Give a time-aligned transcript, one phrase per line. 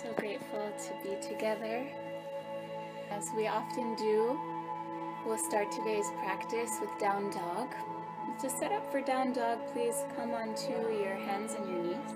[0.00, 1.84] So grateful to be together.
[3.10, 4.38] As we often do,
[5.26, 7.74] we'll start today's practice with down dog.
[8.40, 12.14] To set up for down dog, please come onto your hands and your knees.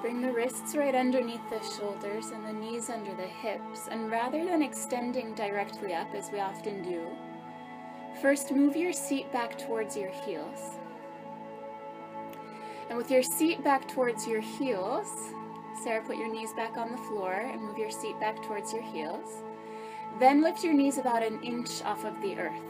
[0.00, 3.88] Bring the wrists right underneath the shoulders and the knees under the hips.
[3.90, 7.04] And rather than extending directly up, as we often do,
[8.22, 10.78] first move your seat back towards your heels.
[12.96, 15.34] And with your seat back towards your heels,
[15.84, 18.80] Sarah, put your knees back on the floor and move your seat back towards your
[18.80, 19.42] heels.
[20.18, 22.62] Then lift your knees about an inch off of the earth.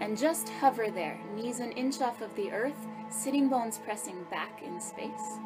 [0.00, 4.64] And just hover there, knees an inch off of the earth, sitting bones pressing back
[4.64, 5.38] in space.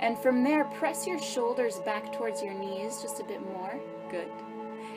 [0.00, 3.80] And from there, press your shoulders back towards your knees just a bit more.
[4.10, 4.28] Good.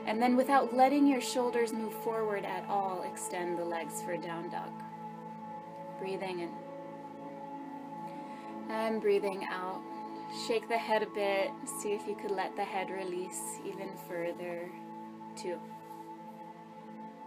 [0.05, 4.17] And then without letting your shoulders move forward at all, extend the legs for a
[4.17, 4.73] down dog.
[6.01, 6.66] Breathing in.
[8.69, 9.81] And breathing out.
[10.47, 11.51] Shake the head a bit.
[11.81, 14.69] See if you could let the head release even further.
[15.35, 15.57] Two.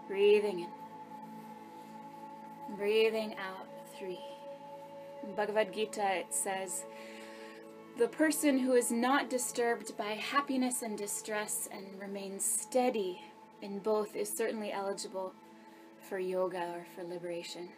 [0.07, 0.69] Breathing in.
[2.77, 3.67] Breathing out.
[3.99, 4.21] Three.
[5.23, 6.85] In Bhagavad Gita, it says,
[7.99, 13.21] the person who is not disturbed by happiness and distress and remains steady
[13.61, 15.35] in both is certainly eligible
[16.09, 17.69] for yoga or for liberation.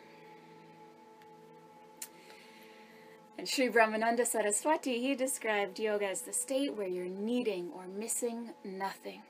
[3.43, 8.51] And Sri Brahmananda Saraswati, he described yoga as the state where you're needing or missing
[8.65, 9.23] nothing.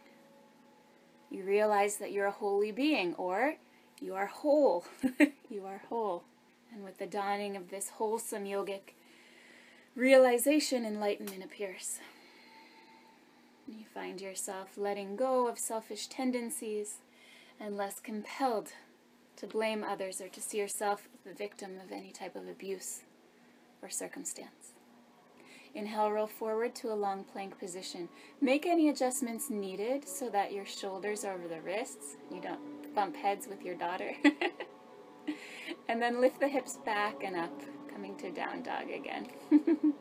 [1.30, 3.54] You realize that you're a holy being, or
[4.02, 4.84] you are whole.
[5.48, 6.24] you are whole.
[6.74, 8.92] And with the dawning of this wholesome yogic
[9.96, 11.98] realization, enlightenment appears.
[13.66, 16.96] You find yourself letting go of selfish tendencies
[17.58, 18.74] and less compelled
[19.36, 23.04] to blame others or to see yourself the victim of any type of abuse
[23.82, 24.72] or circumstance.
[25.74, 28.08] Inhale, roll forward to a long plank position.
[28.40, 32.16] Make any adjustments needed so that your shoulders are over the wrists.
[32.30, 34.12] You don't bump heads with your daughter.
[35.88, 39.28] and then lift the hips back and up coming to down dog again.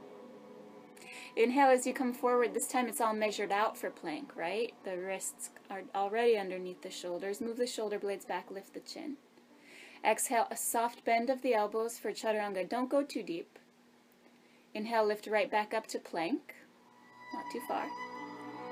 [1.38, 2.54] Inhale as you come forward.
[2.54, 4.74] This time it's all measured out for plank, right?
[4.84, 7.40] The wrists are already underneath the shoulders.
[7.40, 9.16] Move the shoulder blades back, lift the chin.
[10.04, 12.68] Exhale, a soft bend of the elbows for chaturanga.
[12.68, 13.58] Don't go too deep.
[14.74, 16.56] Inhale, lift right back up to plank.
[17.34, 17.86] Not too far.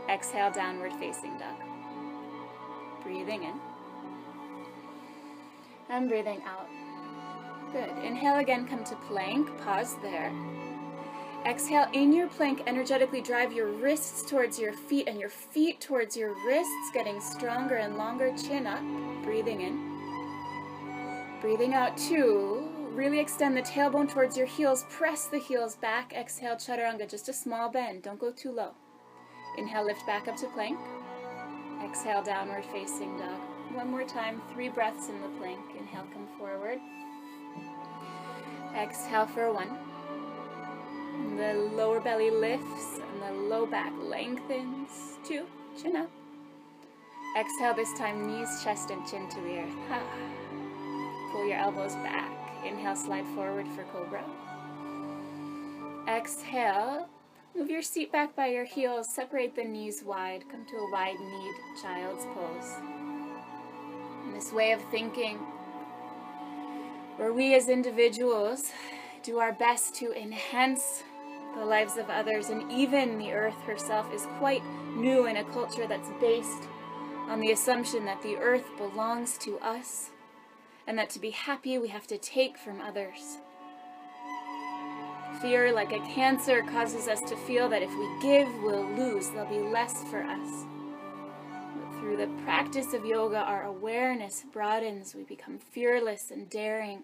[0.09, 1.55] Exhale, downward facing dog.
[3.03, 3.53] Breathing in.
[5.89, 6.67] And breathing out.
[7.71, 7.89] Good.
[8.03, 9.47] Inhale again, come to plank.
[9.59, 10.31] Pause there.
[11.45, 16.17] Exhale, in your plank, energetically drive your wrists towards your feet and your feet towards
[16.17, 18.33] your wrists, getting stronger and longer.
[18.35, 18.81] Chin up.
[19.23, 19.99] Breathing in.
[21.41, 22.58] Breathing out two.
[22.99, 24.85] Really extend the tailbone towards your heels.
[24.89, 26.11] Press the heels back.
[26.11, 28.03] Exhale, chaturanga, just a small bend.
[28.03, 28.71] Don't go too low.
[29.57, 30.77] Inhale, lift back up to plank.
[31.81, 33.39] Exhale, downward facing dog.
[33.73, 35.61] One more time, three breaths in the plank.
[35.79, 36.79] Inhale, come forward.
[38.75, 39.77] Exhale for one.
[41.37, 45.17] The lower belly lifts and the low back lengthens.
[45.23, 45.45] Two.
[45.81, 46.11] Chin up.
[47.39, 49.75] Exhale this time, knees, chest, and chin to the earth.
[49.87, 50.03] Ha.
[51.31, 52.38] Pull your elbows back.
[52.65, 54.23] Inhale, slide forward for cobra.
[56.07, 57.07] Exhale,
[57.55, 59.07] move your seat back by your heels.
[59.13, 60.43] Separate the knees wide.
[60.51, 62.75] Come to a wide-kneed child's pose.
[64.25, 65.37] In this way of thinking,
[67.17, 68.71] where we as individuals
[69.23, 71.03] do our best to enhance
[71.55, 74.63] the lives of others, and even the earth herself is quite
[74.95, 76.67] new in a culture that's based
[77.27, 80.11] on the assumption that the earth belongs to us,
[80.89, 83.37] and that to be happy we have to take from others.
[85.39, 89.29] Fear, like a cancer, causes us to feel that if we give, we'll lose.
[89.29, 90.65] There'll be less for us.
[91.75, 95.13] But Through the practice of yoga, our awareness broadens.
[95.13, 97.03] We become fearless and daring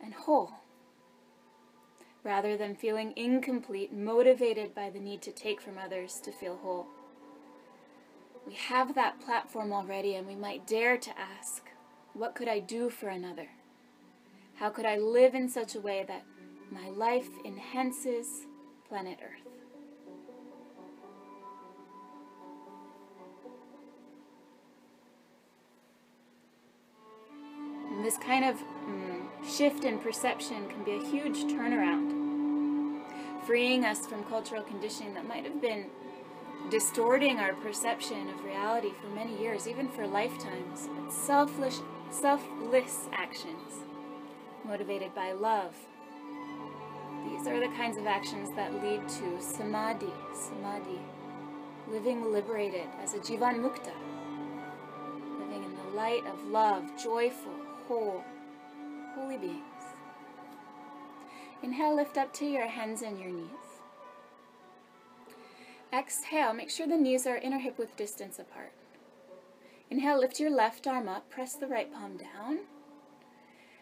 [0.00, 0.52] and whole.
[2.22, 6.86] Rather than feeling incomplete, motivated by the need to take from others to feel whole.
[8.46, 11.64] We have that platform already, and we might dare to ask,
[12.16, 13.46] What could I do for another?
[14.54, 16.24] How could I live in such a way that
[16.70, 18.46] my life enhances
[18.88, 19.42] planet Earth?
[28.02, 28.54] this kind of
[28.88, 33.00] mm, shift in perception can be a huge turnaround,
[33.44, 35.86] freeing us from cultural conditioning that might have been
[36.70, 40.88] distorting our perception of reality for many years, even for lifetimes.
[41.10, 41.80] Selfless,
[42.10, 43.84] selfless actions,
[44.64, 45.74] motivated by love,
[47.28, 51.00] These are the kinds of actions that lead to samadhi, samadhi,
[51.90, 53.92] living liberated as a jivan mukta,
[55.40, 57.52] living in the light of love, joyful,
[57.88, 58.24] whole,
[59.14, 59.62] holy beings.
[61.62, 63.82] Inhale, lift up to your hands and your knees.
[65.92, 68.72] Exhale, make sure the knees are inner hip width distance apart.
[69.90, 72.58] Inhale, lift your left arm up, press the right palm down.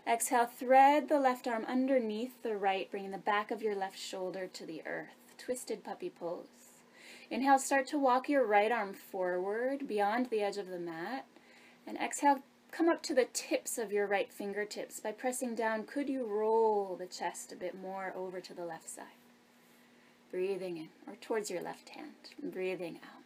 [0.06, 4.46] Exhale, thread the left arm underneath the right, bringing the back of your left shoulder
[4.46, 5.34] to the earth.
[5.38, 6.46] Twisted puppy pose.
[7.30, 11.24] Inhale, start to walk your right arm forward beyond the edge of the mat.
[11.86, 12.40] And exhale,
[12.70, 15.00] come up to the tips of your right fingertips.
[15.00, 18.88] By pressing down, could you roll the chest a bit more over to the left
[18.88, 19.06] side?
[20.30, 22.12] Breathing in, or towards your left hand.
[22.42, 23.22] Breathing out.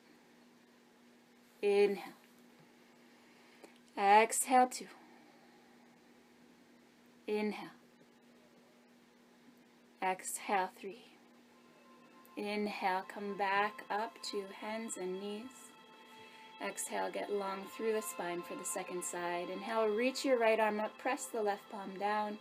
[1.60, 2.12] Inhale.
[3.98, 4.86] Exhale, two.
[7.26, 7.70] Inhale.
[10.00, 11.04] Exhale, three.
[12.36, 15.50] Inhale, come back up to hands and knees.
[16.64, 19.50] Exhale, get long through the spine for the second side.
[19.50, 22.38] Inhale, reach your right arm up, press the left palm down.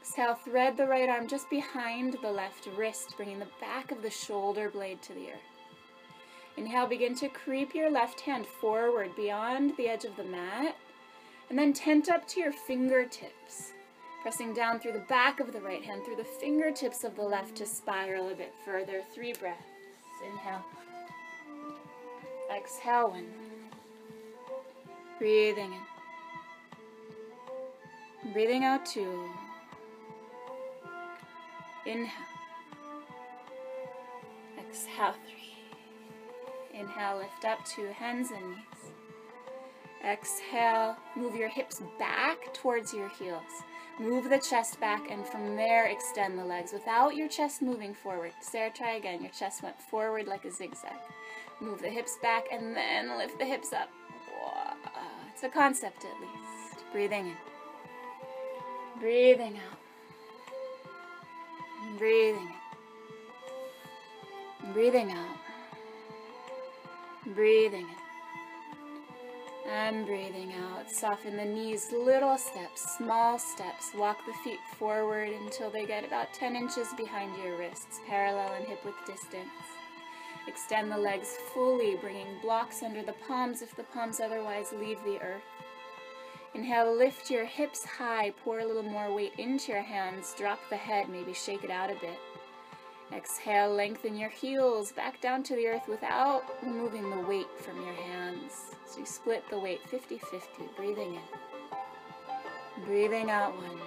[0.00, 4.08] Exhale, thread the right arm just behind the left wrist, bringing the back of the
[4.08, 5.49] shoulder blade to the earth.
[6.60, 10.76] Inhale, begin to creep your left hand forward beyond the edge of the mat,
[11.48, 13.72] and then tent up to your fingertips.
[14.20, 17.54] Pressing down through the back of the right hand, through the fingertips of the left
[17.56, 19.00] to spiral a bit further.
[19.14, 19.62] Three breaths.
[20.22, 20.62] Inhale.
[22.54, 23.26] Exhale one.
[25.18, 25.72] Breathing
[28.22, 28.32] in.
[28.34, 29.30] Breathing out two.
[31.86, 32.10] Inhale.
[34.58, 35.39] Exhale three.
[36.72, 38.92] Inhale, lift up to hands and knees.
[40.04, 43.62] Exhale, move your hips back towards your heels.
[43.98, 48.32] Move the chest back and from there extend the legs without your chest moving forward.
[48.40, 49.20] Sarah, try again.
[49.20, 50.96] Your chest went forward like a zigzag.
[51.60, 53.90] Move the hips back and then lift the hips up.
[55.32, 56.84] It's a concept at least.
[56.92, 57.36] Breathing in.
[59.00, 59.78] Breathing out.
[61.98, 62.50] Breathing
[64.62, 64.72] in.
[64.72, 65.39] Breathing out.
[67.34, 69.70] Breathing in.
[69.70, 70.90] And breathing out.
[70.90, 73.92] Soften the knees, little steps, small steps.
[73.96, 78.66] Walk the feet forward until they get about 10 inches behind your wrists, parallel in
[78.66, 79.48] hip width distance.
[80.48, 85.20] Extend the legs fully, bringing blocks under the palms if the palms otherwise leave the
[85.20, 85.42] earth.
[86.54, 90.76] Inhale, lift your hips high, pour a little more weight into your hands, drop the
[90.76, 92.18] head, maybe shake it out a bit.
[93.12, 97.94] Exhale, lengthen your heels back down to the earth without removing the weight from your
[97.94, 98.70] hands.
[98.86, 102.84] So you split the weight 50-50, breathing in.
[102.86, 103.80] Breathing out one.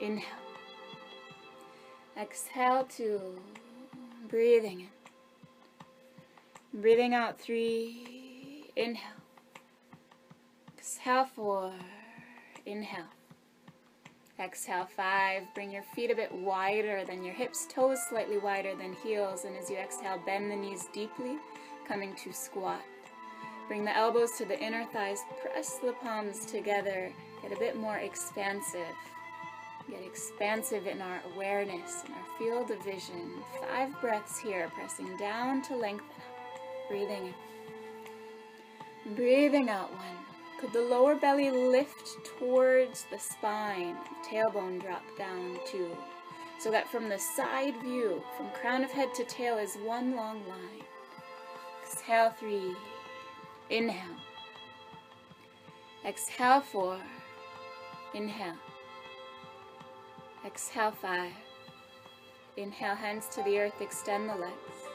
[0.00, 0.26] Inhale.
[2.20, 3.20] Exhale two.
[4.28, 6.80] Breathing in.
[6.80, 8.64] Breathing out three.
[8.76, 9.22] Inhale.
[10.76, 11.72] Exhale four.
[12.66, 13.06] Inhale.
[14.40, 15.42] Exhale, five.
[15.52, 19.44] Bring your feet a bit wider than your hips, toes slightly wider than heels.
[19.44, 21.38] And as you exhale, bend the knees deeply,
[21.86, 22.82] coming to squat.
[23.66, 27.12] Bring the elbows to the inner thighs, press the palms together,
[27.42, 28.94] get a bit more expansive.
[29.90, 33.42] Get expansive in our awareness, in our field of vision.
[33.68, 36.06] Five breaths here, pressing down to lengthen.
[36.88, 37.34] Breathing
[39.06, 39.14] in.
[39.14, 40.27] Breathing out one.
[40.58, 43.96] Could the lower belly lift towards the spine,
[44.28, 45.96] tailbone drop down too,
[46.58, 50.46] so that from the side view, from crown of head to tail is one long
[50.48, 50.82] line.
[51.84, 52.74] Exhale three,
[53.70, 54.16] inhale.
[56.04, 56.98] Exhale four,
[58.12, 58.56] inhale.
[60.44, 61.32] Exhale five.
[62.56, 64.88] Inhale, hands to the earth, extend the legs.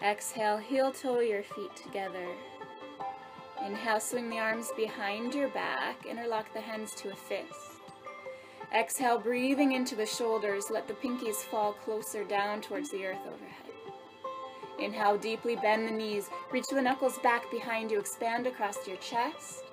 [0.00, 2.28] Exhale, heel toe your feet together.
[3.64, 6.06] Inhale, swing the arms behind your back.
[6.06, 7.80] Interlock the hands to a fist.
[8.74, 10.70] Exhale, breathing into the shoulders.
[10.70, 13.72] Let the pinkies fall closer down towards the earth overhead.
[14.78, 16.30] Inhale, deeply bend the knees.
[16.52, 17.98] Reach the knuckles back behind you.
[17.98, 19.64] Expand across your chest.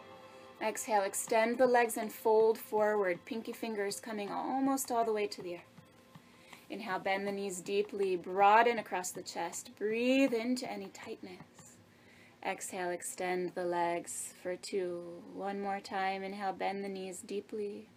[0.62, 3.20] Exhale, extend the legs and fold forward.
[3.26, 5.62] Pinky fingers coming almost all the way to the earth.
[6.70, 8.16] Inhale, bend the knees deeply.
[8.16, 9.70] Broaden across the chest.
[9.78, 11.55] Breathe into any tightness.
[12.46, 15.24] Exhale, extend the legs for two.
[15.34, 16.24] One more time.
[16.24, 17.88] Inhale, bend the knees deeply.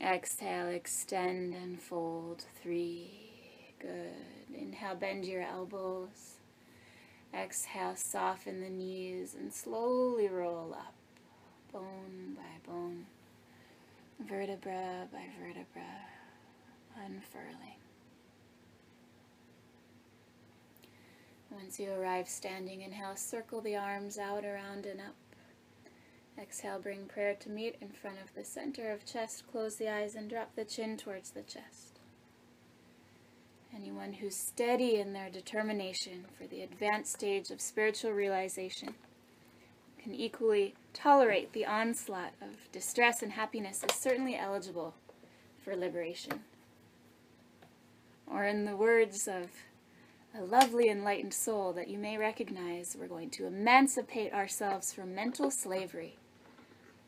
[0.00, 2.44] Exhale, extend and fold.
[2.62, 3.10] Three.
[3.80, 4.54] Good.
[4.54, 6.36] Inhale, bend your elbows.
[7.34, 10.94] Exhale, soften the knees and slowly roll up,
[11.72, 13.06] bone by bone,
[14.20, 16.06] vertebra by vertebra,
[16.96, 17.75] unfurling.
[21.50, 25.14] Once you arrive standing, inhale, circle the arms out, around, and up.
[26.38, 29.44] Exhale, bring prayer to meet in front of the center of chest.
[29.50, 31.98] Close the eyes and drop the chin towards the chest.
[33.74, 38.94] Anyone who's steady in their determination for the advanced stage of spiritual realization
[40.02, 44.94] can equally tolerate the onslaught of distress and happiness is certainly eligible
[45.62, 46.40] for liberation.
[48.26, 49.50] Or, in the words of
[50.38, 55.50] a lovely enlightened soul that you may recognize, we're going to emancipate ourselves from mental
[55.50, 56.16] slavery.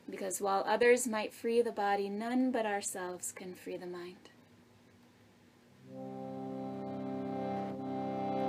[0.09, 4.15] Because while others might free the body, none but ourselves can free the mind.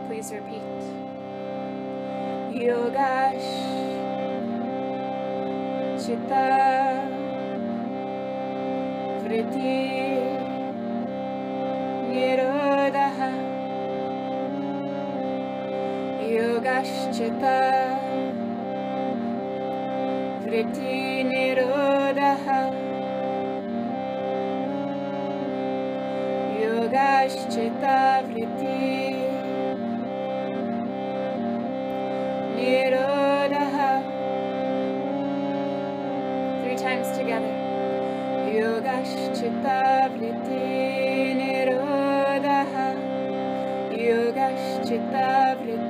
[0.08, 0.62] Please repeat.
[2.56, 3.50] Yogash
[6.04, 7.06] Chitta
[9.22, 10.10] Vritti
[12.08, 12.49] Nirodha
[16.30, 16.78] Nirodha
[26.62, 28.78] Yogash Chitta Vritti
[32.56, 33.64] Nirodha.
[36.62, 37.54] Three times together.
[38.54, 39.78] Yogash Chitta
[40.14, 40.64] Vritti
[41.40, 42.60] Nirodha.
[43.92, 45.89] Yogash Chitta Vritti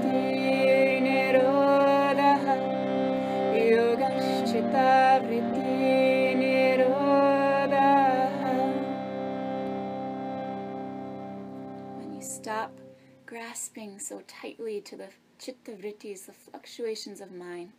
[13.73, 15.09] grasping so tightly to the
[15.39, 17.73] chitta vrittis, the fluctuations of mind,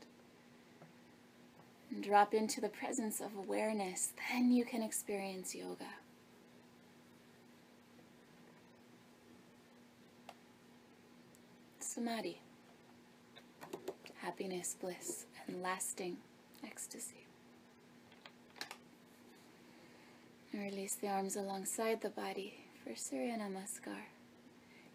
[1.89, 5.85] and drop into the presence of awareness, then you can experience yoga.
[11.79, 12.39] Samadhi,
[14.21, 16.17] happiness, bliss, and lasting
[16.65, 17.25] ecstasy.
[20.53, 24.10] And release the arms alongside the body for Surya Namaskar.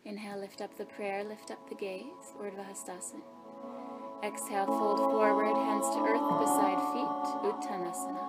[0.07, 3.25] Inhale, lift up the prayer, lift up the gaze, Urdhva Hastasana.
[4.23, 8.25] Exhale, fold forward, hands to earth beside feet, Uttanasana.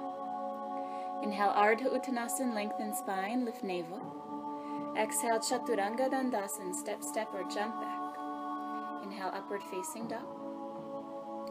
[1.24, 4.02] Inhale, Ardha Uttanasana, lengthen spine, lift navel.
[4.98, 8.16] Exhale, Chaturanga Dandasana, step, step, or jump back.
[9.04, 10.26] Inhale, upward facing dog.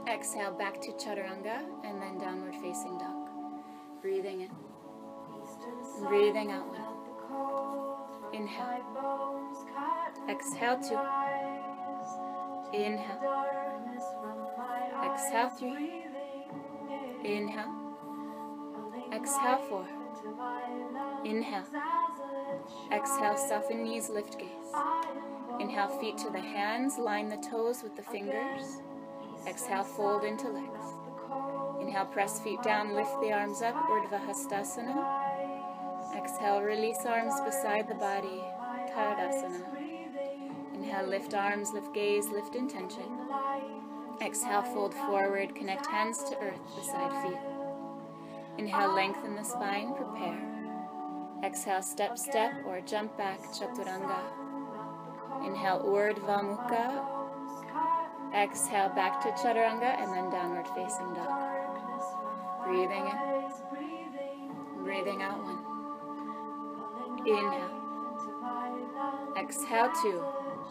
[0.09, 3.29] Exhale, back to Chaturanga, and then downward facing dog.
[4.03, 4.51] Breathing in.
[6.09, 6.75] Breathing out.
[8.33, 9.26] Inhale.
[10.29, 10.99] Exhale two.
[12.77, 13.21] Inhale.
[15.05, 16.05] Exhale three.
[17.25, 17.73] Inhale.
[19.13, 19.87] Exhale four.
[21.25, 21.65] Inhale.
[22.93, 24.49] Exhale, soften knees, lift gaze.
[25.61, 28.81] Inhale, feet to the hands, line the toes with the fingers.
[29.47, 30.85] Exhale, fold into legs.
[31.81, 36.17] Inhale, press feet down, lift the arms up, Urdhva Hastasana.
[36.17, 38.43] Exhale, release arms beside the body,
[38.91, 39.76] Tadasana.
[40.87, 43.03] Inhale, lift arms, lift gaze, lift intention.
[44.23, 47.41] Exhale, fold forward, connect hands to earth beside feet.
[48.57, 50.39] Inhale, lengthen the spine, prepare.
[51.43, 54.21] Exhale, step, step, or jump back, Chaturanga.
[55.45, 57.05] Inhale, Urdhva Mukha.
[58.33, 61.51] Exhale, back to Chaturanga, and then downward facing dog.
[62.65, 63.17] Breathing in.
[64.85, 65.65] Breathing out one.
[67.27, 67.73] Inhale.
[69.37, 70.23] Exhale two.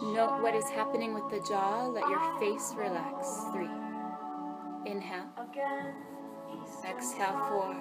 [0.01, 1.87] Note what is happening with the jaw.
[1.87, 3.45] Let your face relax.
[3.53, 3.69] Three.
[4.85, 5.29] Inhale.
[6.83, 7.71] Exhale four.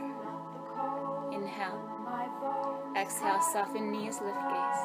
[1.32, 1.94] Inhale.
[2.96, 4.82] Exhale, soften knees, lift gaze.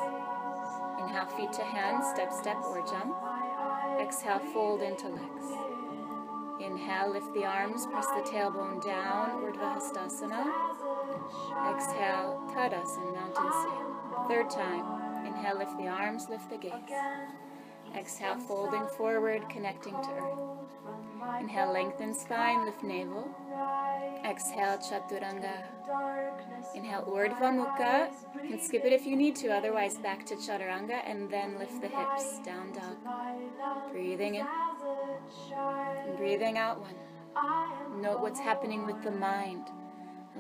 [1.00, 3.16] Inhale, feet to hands, step, step, or jump.
[4.02, 5.46] Exhale, fold into legs.
[6.60, 10.46] Inhale, lift the arms, press the tailbone down, Urdhva Hastasana.
[11.74, 14.26] Exhale, Tadasana, mountain seal.
[14.28, 15.09] Third time.
[15.26, 16.74] Inhale, lift the arms, lift the gaze.
[17.96, 21.40] Exhale, folding forward, connecting to earth.
[21.40, 23.28] Inhale, lengthen spine, lift navel.
[24.26, 25.64] Exhale, Chaturanga.
[26.76, 28.10] Inhale, Urdhva Mukha.
[28.44, 31.82] You can skip it if you need to, otherwise back to Chaturanga, and then lift
[31.82, 32.98] the hips, down dog.
[33.92, 34.48] Breathing in.
[36.08, 38.02] And breathing out one.
[38.02, 39.68] Note what's happening with the mind.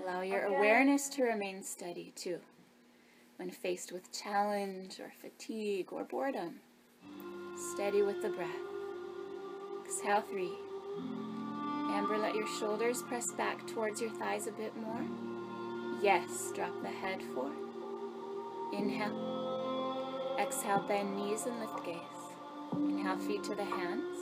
[0.03, 2.39] Allow your awareness to remain steady too
[3.39, 6.55] when faced with challenge or fatigue or boredom.
[7.73, 8.49] Steady with the breath.
[9.85, 10.51] Exhale three.
[11.91, 15.05] Amber, let your shoulders press back towards your thighs a bit more.
[16.01, 17.49] Yes, drop the head four.
[18.77, 20.35] Inhale.
[20.37, 21.95] Exhale, bend knees and lift gaze.
[22.73, 24.17] Inhale, feet to the hands.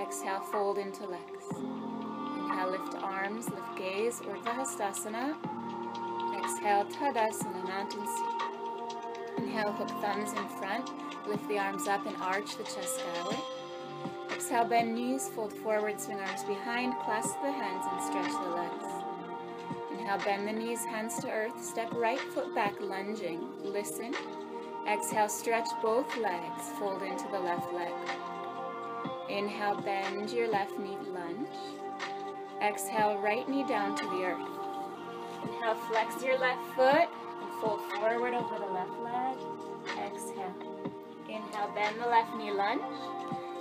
[0.00, 1.44] Exhale, fold into legs.
[1.52, 5.53] Inhale, lift arms, lift gaze, Urdhva Hastasana.
[6.44, 9.38] Exhale, Tadasana, mountain seat.
[9.38, 10.90] Inhale, hook thumbs in front,
[11.26, 13.38] lift the arms up and arch the chest skyward.
[14.30, 18.84] Exhale, bend knees, fold forward, swing arms behind, clasp the hands and stretch the legs.
[19.92, 23.40] Inhale, bend the knees, hands to earth, step right foot back, lunging.
[23.62, 24.14] Listen.
[24.86, 27.94] Exhale, stretch both legs, fold into the left leg.
[29.30, 31.48] Inhale, bend your left knee, lunge.
[32.60, 34.53] Exhale, right knee down to the earth.
[35.44, 37.08] Inhale, flex your left foot
[37.42, 39.36] and fold forward over the left leg.
[40.06, 40.54] Exhale.
[41.28, 42.82] Inhale, bend the left knee, lunge.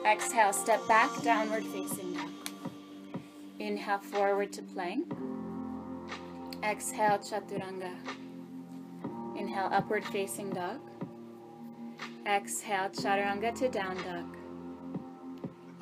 [0.05, 2.29] Exhale, step back, downward facing dog.
[3.59, 5.11] Inhale, forward to plank.
[6.63, 7.93] Exhale, chaturanga.
[9.37, 10.79] Inhale, upward facing dog.
[12.25, 14.37] Exhale, chaturanga to down dog.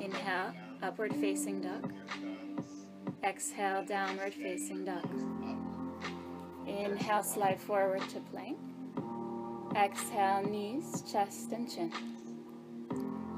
[0.00, 1.92] Inhale, upward facing dog.
[3.22, 5.08] Exhale, downward facing dog.
[6.66, 8.56] Inhale, slide forward to plank.
[9.76, 11.92] Exhale, knees, chest, and chin.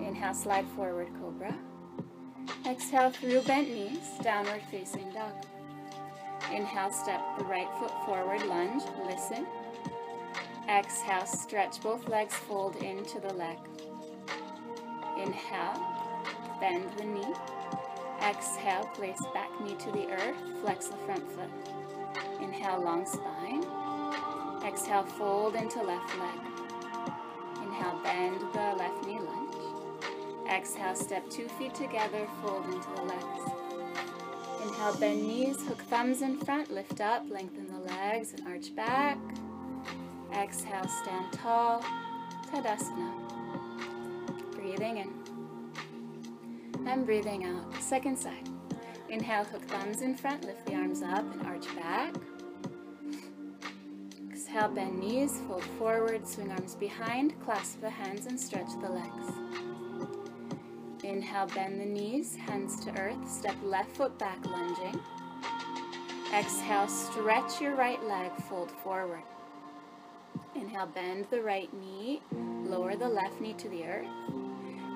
[0.00, 1.54] Inhale, slide forward, cobra.
[2.66, 5.32] Exhale through bent knees, downward facing dog.
[6.52, 9.46] Inhale, step the right foot forward, lunge, listen.
[10.68, 13.56] Exhale, stretch both legs, fold into the leg.
[15.18, 15.82] Inhale,
[16.60, 17.34] bend the knee.
[18.22, 21.83] Exhale, place back knee to the earth, flex the front foot.
[22.44, 23.64] Inhale, long spine.
[24.66, 26.40] Exhale, fold into left leg.
[27.62, 29.54] Inhale, bend the left knee, lunge.
[30.50, 33.50] Exhale, step two feet together, fold into the legs.
[34.62, 39.18] Inhale, bend knees, hook thumbs in front, lift up, lengthen the legs and arch back.
[40.34, 41.82] Exhale, stand tall,
[42.52, 43.10] Tadasana.
[44.54, 45.12] Breathing in.
[46.86, 47.74] And breathing out.
[47.80, 48.50] Second side.
[49.08, 52.14] Inhale, hook thumbs in front, lift the arms up and arch back.
[54.54, 59.32] Exhale, bend knees, fold forward, swing arms behind, clasp the hands and stretch the legs.
[61.02, 65.00] Inhale, bend the knees, hands to earth, step left foot back, lunging.
[66.32, 69.24] Exhale, stretch your right leg, fold forward.
[70.54, 72.22] Inhale, bend the right knee,
[72.64, 74.06] lower the left knee to the earth.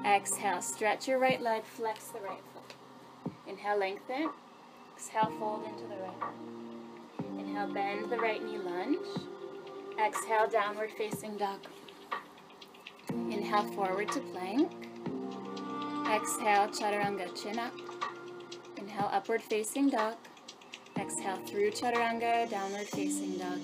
[0.06, 3.32] Exhale, stretch your right leg, flex the right foot.
[3.48, 4.30] Inhale, lengthen.
[4.94, 7.40] Exhale, fold into the right.
[7.40, 8.98] Inhale, bend the right knee, lunge.
[10.00, 11.58] Exhale, downward facing dog.
[13.08, 14.70] Inhale, forward to plank.
[16.08, 17.72] Exhale, chaturanga, chin up.
[18.76, 20.14] Inhale, upward facing dog.
[20.96, 23.60] Exhale, through chaturanga, downward facing dog.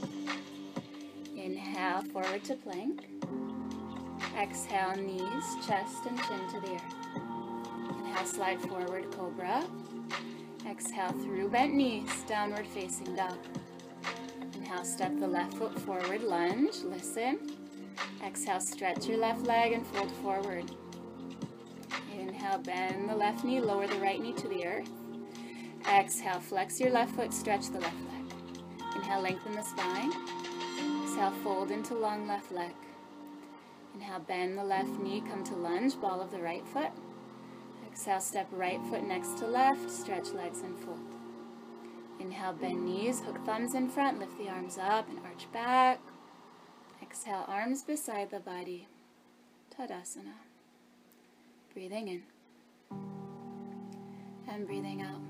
[1.36, 3.06] Inhale, forward to plank.
[4.36, 7.96] Exhale, knees, chest, and chin to the earth.
[7.96, 9.64] Inhale, slide forward, cobra.
[10.68, 13.38] Exhale, through bent knees, downward facing dog.
[14.74, 17.38] Inhale, step the left foot forward, lunge, listen.
[18.26, 20.68] Exhale, stretch your left leg and fold forward.
[22.12, 24.90] Inhale, bend the left knee, lower the right knee to the earth.
[25.88, 28.34] Exhale, flex your left foot, stretch the left leg.
[28.96, 30.12] Inhale, lengthen the spine.
[31.04, 32.74] Exhale, fold into long left leg.
[33.94, 36.90] Inhale, bend the left knee, come to lunge, ball of the right foot.
[37.86, 41.13] Exhale, step right foot next to left, stretch legs and fold.
[42.24, 46.00] Inhale, bend knees, hook thumbs in front, lift the arms up and arch back.
[47.02, 48.88] Exhale, arms beside the body.
[49.70, 50.32] Tadasana.
[51.74, 52.22] Breathing in.
[54.48, 55.20] And breathing out.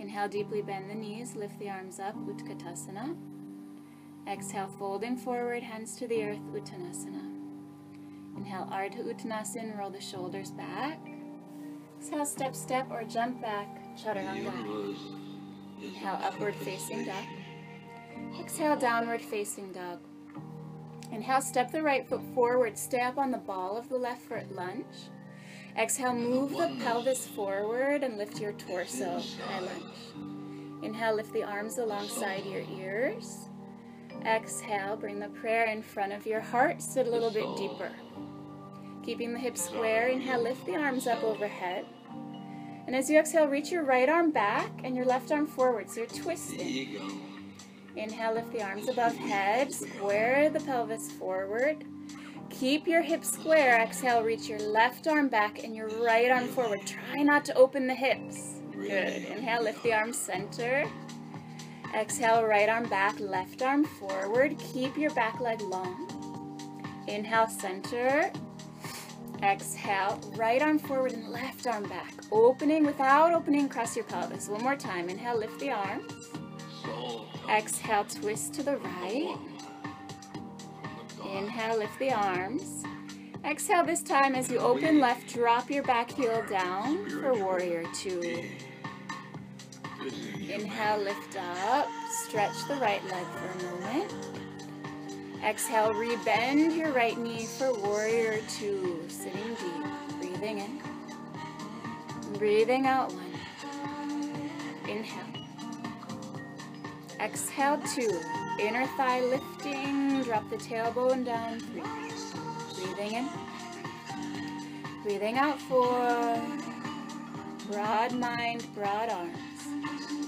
[0.00, 3.14] Inhale, deeply bend the knees, lift the arms up, Utkatasana.
[4.26, 7.30] Exhale, folding forward, hands to the earth, Uttanasana.
[8.38, 10.98] Inhale, Ardha Uttanasana, roll the shoulders back.
[12.00, 15.27] Exhale, step, step, or jump back, Chaturanga.
[15.82, 17.24] Inhale, upward facing dog.
[18.40, 20.00] Exhale, downward facing dog.
[21.12, 24.54] Inhale, step the right foot forward, stay up on the ball of the left foot,
[24.54, 25.10] lunge.
[25.76, 30.82] Exhale, move the pelvis forward and lift your torso, high lunge.
[30.82, 33.48] Inhale, lift the arms alongside your ears.
[34.26, 37.92] Exhale, bring the prayer in front of your heart, sit a little bit deeper.
[39.04, 41.86] Keeping the hips square, inhale, lift the arms up overhead.
[42.88, 46.00] And as you exhale, reach your right arm back and your left arm forward, so
[46.00, 46.98] you're twisting.
[47.96, 51.84] Inhale, lift the arms above head, square the pelvis forward.
[52.48, 53.78] Keep your hips square.
[53.78, 56.80] Exhale, reach your left arm back and your right arm forward.
[56.86, 58.54] Try not to open the hips.
[58.72, 59.26] Good.
[59.26, 60.90] Inhale, lift the arms center.
[61.94, 64.56] Exhale, right arm back, left arm forward.
[64.72, 66.08] Keep your back leg long.
[67.06, 68.32] Inhale, center.
[69.42, 72.12] Exhale, right arm forward and left arm back.
[72.32, 74.48] Opening without opening across your pelvis.
[74.48, 75.08] One more time.
[75.08, 76.12] Inhale, lift the arms.
[77.48, 79.36] Exhale, twist to the right.
[81.36, 82.82] Inhale, lift the arms.
[83.44, 88.44] Exhale this time as you open left, drop your back heel down for warrior two.
[90.50, 91.88] Inhale, lift up,
[92.24, 94.12] stretch the right leg for a moment.
[95.44, 100.80] Exhale, rebend your right knee for warrior two, sitting deep, breathing in.
[102.38, 103.24] Breathing out one.
[104.88, 105.24] Inhale.
[107.20, 108.20] Exhale two,
[108.60, 111.82] inner thigh lifting, drop the tailbone down, three.
[112.74, 113.28] Breathing in.
[115.02, 116.42] Breathing out four.
[117.70, 119.38] Broad mind, broad arms.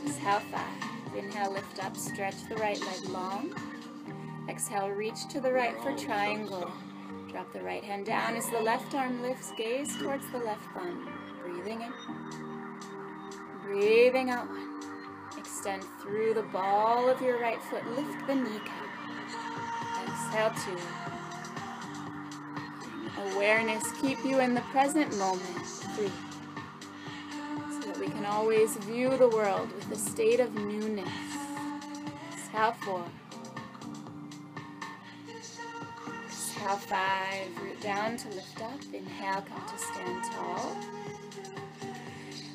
[0.06, 1.16] Exhale five.
[1.16, 3.52] Inhale, lift up, stretch the right leg long.
[4.50, 6.72] Exhale, reach to the right for triangle.
[7.30, 11.08] Drop the right hand down as the left arm lifts, gaze towards the left thumb.
[11.44, 11.92] Breathing in.
[13.62, 14.80] Breathing out one.
[15.38, 17.86] Extend through the ball of your right foot.
[17.94, 18.88] Lift the kneecap.
[20.08, 20.78] Exhale two.
[23.30, 25.64] Awareness, keep you in the present moment.
[25.94, 26.10] Three.
[27.70, 31.08] So that we can always view the world with a state of newness.
[32.32, 33.04] Exhale four.
[36.60, 37.62] Exhale five.
[37.62, 38.78] Root down to lift up.
[38.92, 40.76] Inhale, come to stand tall.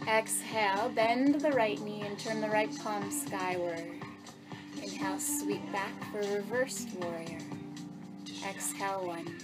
[0.07, 3.83] Exhale, bend the right knee and turn the right palm skyward.
[4.83, 7.39] Inhale, sweep back for reversed warrior.
[8.47, 9.39] Exhale one.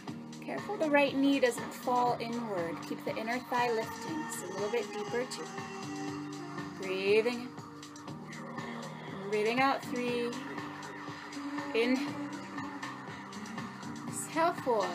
[0.45, 2.77] Careful the right knee doesn't fall inward.
[2.87, 4.23] Keep the inner thigh lifting.
[4.27, 5.43] It's a little bit deeper too.
[6.79, 9.29] Breathing in.
[9.31, 10.29] Breathing out three.
[11.73, 12.30] Inhale.
[14.63, 14.87] Four.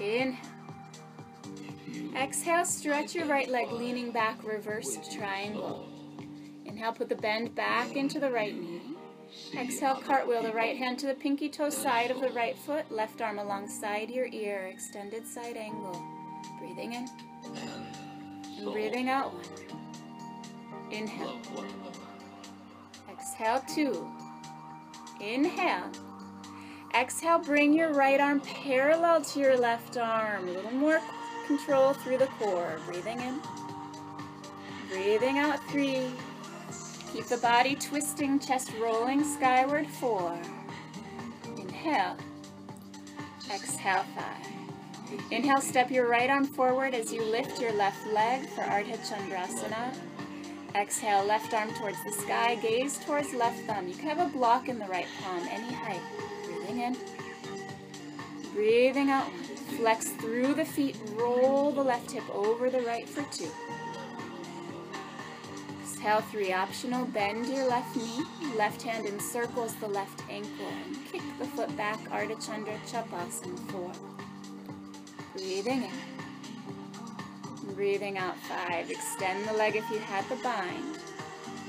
[0.00, 0.36] Inhale.
[2.16, 5.86] Exhale, stretch your right leg, leaning back, reverse triangle.
[6.64, 8.80] Inhale, put the bend back into the right knee.
[9.58, 13.20] Exhale, cartwheel the right hand to the pinky toe side of the right foot, left
[13.20, 16.02] arm alongside your ear, extended side angle.
[16.58, 17.08] Breathing in.
[18.58, 19.34] And breathing out.
[20.90, 21.40] Inhale.
[23.10, 24.10] Exhale, two.
[25.20, 25.90] Inhale.
[26.94, 30.46] Exhale, bring your right arm parallel to your left arm.
[30.46, 31.00] A little more
[31.46, 32.78] control through the core.
[32.86, 33.40] Breathing in.
[34.90, 36.10] Breathing out, three.
[37.12, 40.38] Keep the body twisting, chest rolling skyward, four.
[41.56, 42.16] Inhale.
[43.50, 44.46] Exhale, five.
[45.30, 49.96] Inhale, step your right arm forward as you lift your left leg for Ardha Chandrasana.
[50.74, 53.88] Exhale, left arm towards the sky, gaze towards left thumb.
[53.88, 56.00] You can have a block in the right palm, any height.
[56.72, 56.96] Breathing in.
[58.54, 59.30] Breathing out.
[59.76, 63.50] Flex through the feet, roll the left hip over the right for two.
[65.82, 67.04] Exhale, three optional.
[67.06, 68.24] Bend your left knee.
[68.56, 71.98] Left hand encircles the left ankle and kick the foot back.
[72.10, 73.92] Ardha Chandra Chapasana, four.
[75.34, 77.74] Breathing in.
[77.74, 78.90] Breathing out, five.
[78.90, 80.98] Extend the leg if you had the bind.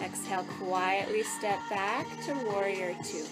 [0.01, 3.25] Exhale, quietly step back to warrior two.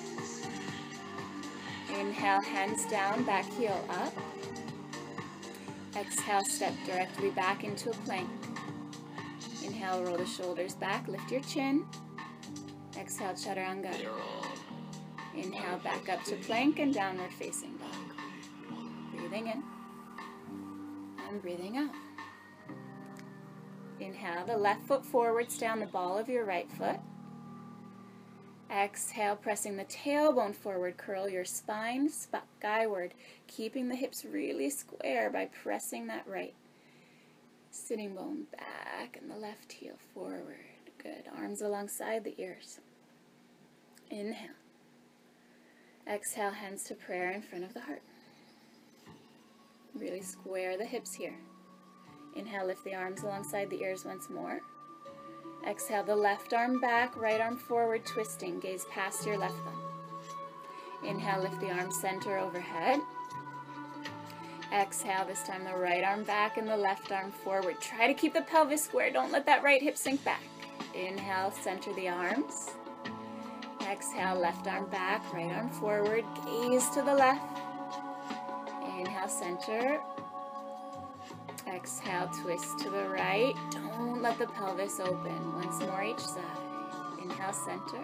[1.99, 4.13] Inhale, hands down, back heel up.
[5.95, 8.29] Exhale, step directly back into a plank.
[9.63, 11.85] Inhale, roll the shoulders back, lift your chin.
[12.97, 13.93] Exhale, chaturanga.
[15.35, 18.15] Inhale, back up to plank and downward facing dog.
[19.13, 19.63] Breathing in
[21.31, 21.91] and breathing out.
[23.99, 26.99] Inhale, the left foot forwards down the ball of your right foot.
[28.71, 33.13] Exhale, pressing the tailbone forward, curl your spine skyward,
[33.47, 36.53] keeping the hips really square by pressing that right
[37.71, 40.57] sitting bone back and the left heel forward.
[41.01, 41.23] Good.
[41.35, 42.79] Arms alongside the ears.
[44.09, 44.49] Inhale.
[46.07, 48.01] Exhale, hands to prayer in front of the heart.
[49.95, 51.35] Really square the hips here.
[52.35, 54.61] Inhale, lift the arms alongside the ears once more.
[55.67, 58.59] Exhale, the left arm back, right arm forward, twisting.
[58.59, 59.81] Gaze past your left thumb.
[61.03, 62.99] Inhale, lift the arm center overhead.
[64.73, 67.75] Exhale, this time the right arm back and the left arm forward.
[67.81, 69.11] Try to keep the pelvis square.
[69.11, 70.41] Don't let that right hip sink back.
[70.95, 72.71] Inhale, center the arms.
[73.89, 76.23] Exhale, left arm back, right arm forward.
[76.45, 77.59] Gaze to the left.
[78.97, 79.99] Inhale, center.
[81.73, 83.53] Exhale, twist to the right.
[83.71, 85.55] Don't let the pelvis open.
[85.55, 86.43] Once more each side.
[87.21, 88.03] Inhale, center.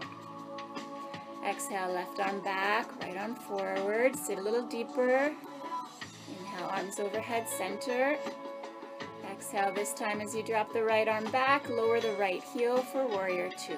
[1.46, 4.16] Exhale, left arm back, right arm forward.
[4.16, 5.34] Sit a little deeper.
[6.40, 8.18] Inhale, arms overhead, center.
[9.32, 13.06] Exhale this time as you drop the right arm back, lower the right heel for
[13.08, 13.78] warrior two.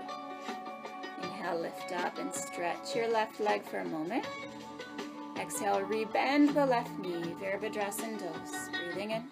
[1.24, 4.26] Inhale, lift up and stretch your left leg for a moment.
[5.38, 8.70] Exhale, rebend the left knee, Virabhadrasana Dos.
[8.70, 9.24] Breathing in.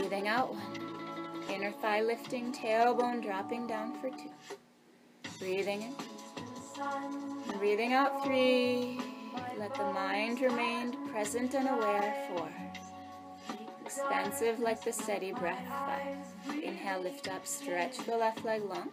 [0.00, 1.44] Breathing out one.
[1.50, 4.30] Inner thigh lifting, tailbone dropping down for two.
[5.38, 7.58] Breathing in.
[7.58, 8.98] Breathing out three.
[9.58, 12.14] Let the mind remain present and aware.
[12.28, 12.48] Four.
[13.84, 15.68] Expansive like the steady breath.
[15.68, 16.64] Five.
[16.64, 18.88] Inhale, lift up, stretch the left leg long.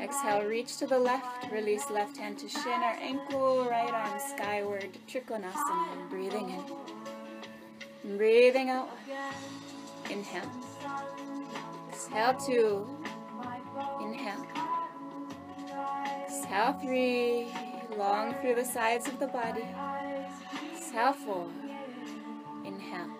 [0.00, 4.96] Exhale, reach to the left, release left hand to shin or ankle, right arm skyward,
[5.08, 8.16] Trikonasana, breathing in.
[8.16, 8.88] Breathing out.
[10.10, 10.50] Inhale.
[11.90, 12.86] Exhale two.
[14.02, 14.46] Inhale.
[16.24, 17.48] Exhale three.
[17.96, 19.66] Long through the sides of the body.
[20.76, 21.48] Exhale four.
[22.64, 23.10] Inhale.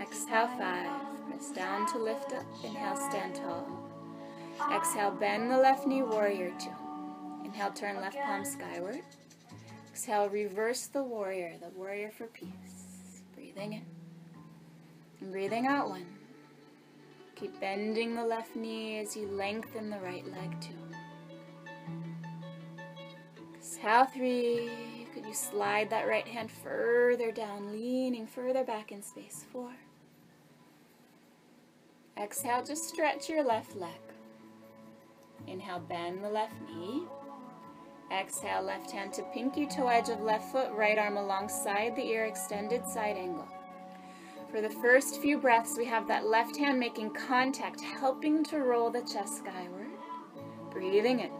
[0.00, 0.90] Exhale five.
[1.28, 2.44] Press down to lift up.
[2.64, 3.66] Inhale, stand tall.
[4.74, 6.70] Exhale, bend the left knee, warrior two.
[7.44, 9.00] Inhale, turn left palm skyward.
[9.90, 13.22] Exhale, reverse the warrior, the warrior for peace.
[13.34, 13.91] Breathing in.
[15.22, 16.06] And breathing out one.
[17.36, 20.74] Keep bending the left knee as you lengthen the right leg two.
[23.56, 25.06] Exhale three.
[25.14, 29.44] Could you slide that right hand further down, leaning further back in space?
[29.52, 29.70] Four.
[32.20, 33.90] Exhale, just stretch your left leg.
[35.46, 37.04] Inhale, bend the left knee.
[38.12, 42.24] Exhale, left hand to pinky toe edge of left foot, right arm alongside the ear,
[42.24, 43.46] extended side angle.
[44.52, 48.90] For the first few breaths, we have that left hand making contact, helping to roll
[48.90, 49.86] the chest skyward.
[50.70, 51.30] Breathing in.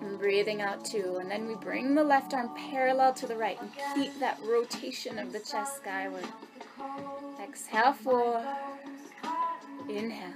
[0.00, 1.18] And breathing out too.
[1.20, 5.18] And then we bring the left arm parallel to the right and keep that rotation
[5.18, 6.24] of the chest skyward.
[7.42, 8.46] Exhale, four.
[9.88, 10.34] Inhale.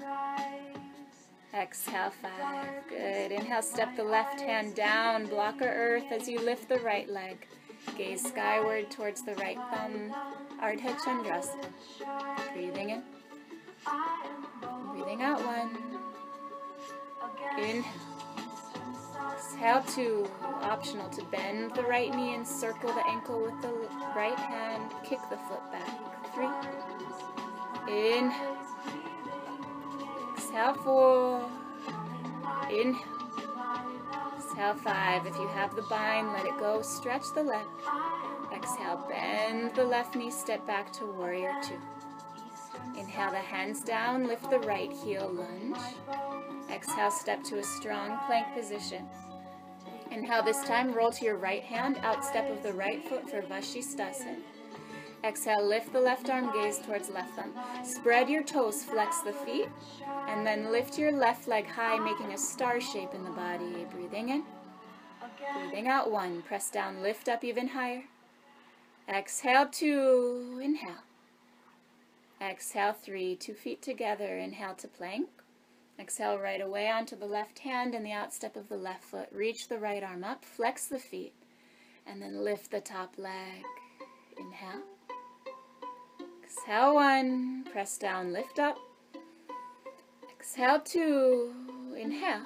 [1.55, 2.89] Exhale, five.
[2.89, 3.31] Good.
[3.31, 7.47] Inhale, step the left hand down, blocker earth as you lift the right leg.
[7.97, 10.15] Gaze skyward towards the right thumb.
[10.63, 11.69] Ardha Chandrasana.
[12.53, 13.03] Breathing in.
[14.93, 15.77] Breathing out one.
[17.59, 17.85] Inhale.
[19.35, 20.29] Exhale two.
[20.63, 23.73] Optional to bend the right knee and circle the ankle with the
[24.15, 24.93] right hand.
[25.05, 25.89] Kick the foot back.
[26.35, 26.49] Three.
[27.93, 28.57] Inhale.
[30.37, 31.51] Exhale four.
[32.71, 33.18] Inhale.
[34.59, 35.25] Exhale five.
[35.25, 36.83] If you have the bind, let it go.
[36.83, 37.65] Stretch the leg.
[38.53, 41.79] Exhale, bend the left knee, step back to warrior two.
[42.99, 45.79] Inhale the hands down, lift the right heel, lunge.
[46.73, 49.07] Exhale, step to a strong plank position.
[50.11, 53.43] Inhale this time, roll to your right hand, out step of the right foot for
[53.43, 54.39] Vashisthasana.
[55.25, 57.53] Exhale, lift the left arm, gaze towards left thumb.
[57.85, 59.69] Spread your toes, flex the feet,
[60.29, 63.85] and then lift your left leg high, making a star shape in the body.
[63.93, 64.45] Breathing in.
[65.55, 66.43] Breathing out one.
[66.43, 68.05] Press down, lift up even higher.
[69.09, 70.61] Exhale two.
[70.63, 71.03] Inhale.
[72.41, 73.35] Exhale three.
[73.35, 74.39] Two feet together.
[74.39, 75.29] Inhale to plank.
[75.99, 79.29] Exhale right away onto the left hand and the outstep of the left foot.
[79.33, 81.35] Reach the right arm up, flex the feet,
[82.07, 83.65] and then lift the top leg.
[84.39, 84.85] Inhale.
[86.59, 88.77] Exhale one, press down, lift up.
[90.39, 91.55] Exhale two,
[91.97, 92.43] inhale.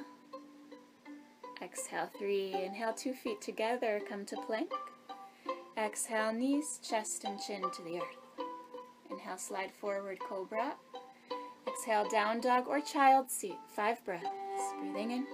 [1.62, 4.70] Exhale three, inhale two feet together, come to plank.
[5.78, 8.46] Exhale knees, chest and chin to the earth.
[9.10, 10.74] Inhale, slide forward, cobra.
[11.66, 13.56] Exhale, down dog or child seat.
[13.74, 14.28] Five breaths.
[14.78, 15.26] Breathing in.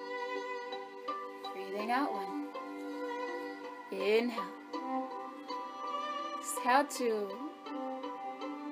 [1.53, 2.47] Breathing out one.
[3.91, 5.09] Inhale.
[6.41, 7.48] Exhale two.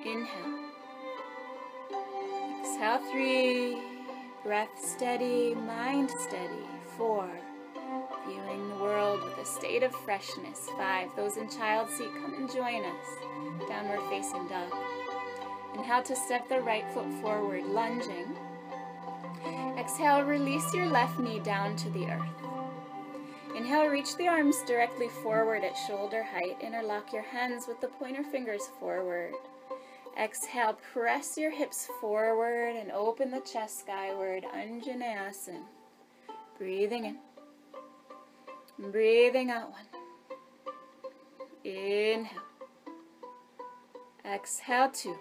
[0.05, 0.59] Inhale.
[2.61, 3.81] Exhale three.
[4.43, 6.65] Breath steady, mind steady.
[6.97, 7.29] Four.
[8.27, 10.69] Viewing the world with a state of freshness.
[10.77, 11.09] Five.
[11.15, 13.05] Those in child seat, come and join us.
[13.67, 14.73] Downward facing dog.
[15.75, 18.35] Inhale to step the right foot forward, lunging.
[19.77, 22.29] Exhale, release your left knee down to the earth.
[23.55, 26.57] Inhale, reach the arms directly forward at shoulder height.
[26.61, 29.33] Interlock your hands with the pointer fingers forward.
[30.19, 35.61] Exhale, press your hips forward and open the chest skyward, Anjaneyasana.
[36.57, 37.17] Breathing in.
[38.91, 39.85] Breathing out one.
[41.63, 42.41] Inhale.
[44.25, 45.15] Exhale two.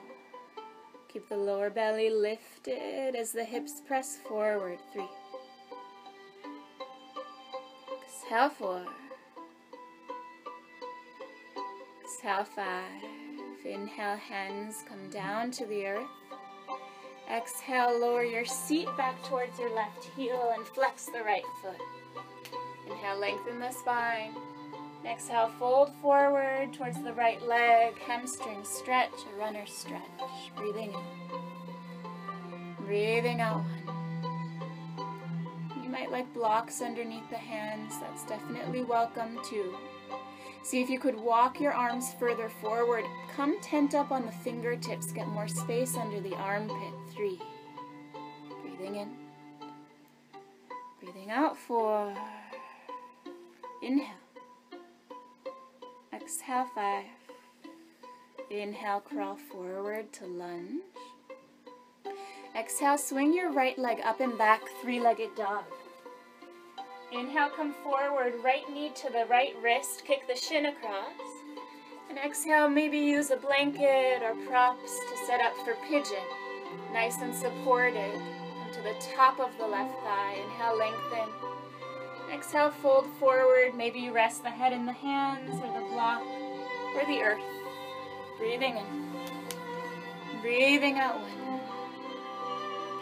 [1.09, 4.79] Keep the lower belly lifted as the hips press forward.
[4.95, 5.09] Three.
[8.03, 8.85] Exhale, four.
[12.03, 13.26] Exhale, five.
[13.67, 16.07] Inhale, hands come down to the earth.
[17.31, 21.81] Exhale, lower your seat back towards your left heel and flex the right foot.
[22.89, 24.37] Inhale, lengthen the spine.
[25.05, 30.03] Exhale, fold forward towards the right leg, hamstring stretch, a runner stretch.
[30.57, 32.85] Breathing in.
[32.87, 33.65] Breathing out.
[35.83, 37.99] You might like blocks underneath the hands.
[38.01, 39.75] That's definitely welcome too.
[40.67, 43.05] See if you could walk your arms further forward.
[43.37, 45.13] Come tent up on the fingertips.
[45.13, 46.93] Get more space under the armpit.
[47.15, 47.39] Three.
[48.63, 49.11] Breathing in.
[51.01, 51.57] Breathing out.
[51.57, 52.13] Four.
[53.81, 54.09] Inhale.
[56.13, 56.67] Exhale.
[56.75, 57.05] Five.
[58.51, 60.83] Inhale, crawl forward to lunge.
[62.59, 65.63] Exhale, swing your right leg up and back, three-legged dog.
[67.13, 71.13] Inhale, come forward, right knee to the right wrist, kick the shin across.
[72.11, 76.25] And exhale, maybe use a blanket or props to set up for pigeon.
[76.93, 78.13] Nice and supported.
[78.13, 80.35] Come to the top of the left thigh.
[80.45, 81.33] Inhale, lengthen.
[82.33, 83.77] Exhale, fold forward.
[83.77, 86.23] Maybe you rest the head in the hands or the block
[86.97, 87.45] or the earth.
[88.37, 90.41] Breathing in.
[90.43, 91.61] Breathing out one.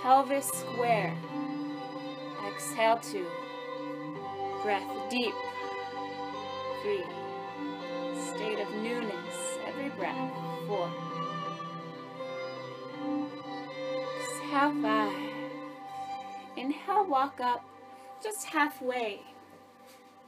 [0.03, 1.17] Pelvis square.
[2.47, 3.27] Exhale two
[4.65, 5.35] breath deep.
[6.83, 7.05] Three.
[8.19, 10.33] State of newness, every breath.
[10.67, 10.91] Four.
[14.23, 15.15] Exhale, five.
[16.57, 17.63] Inhale, walk up
[18.23, 19.21] just halfway.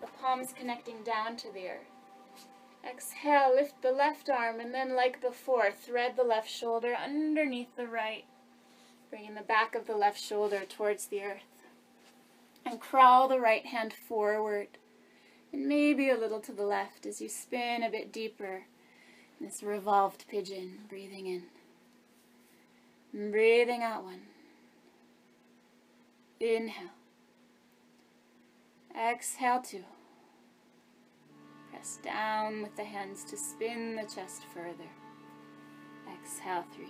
[0.02, 1.90] The palms connecting down to the earth.
[2.86, 7.86] Exhale, lift the left arm, and then like before, thread the left shoulder underneath the
[7.86, 8.24] right,
[9.08, 11.55] bringing the back of the left shoulder towards the earth.
[12.66, 14.68] And crawl the right hand forward
[15.52, 18.64] and maybe a little to the left as you spin a bit deeper
[19.38, 20.80] in this revolved pigeon.
[20.88, 21.42] Breathing in.
[23.12, 24.22] And breathing out one.
[26.40, 26.90] Inhale.
[28.98, 29.84] Exhale two.
[31.70, 34.90] Press down with the hands to spin the chest further.
[36.12, 36.86] Exhale three.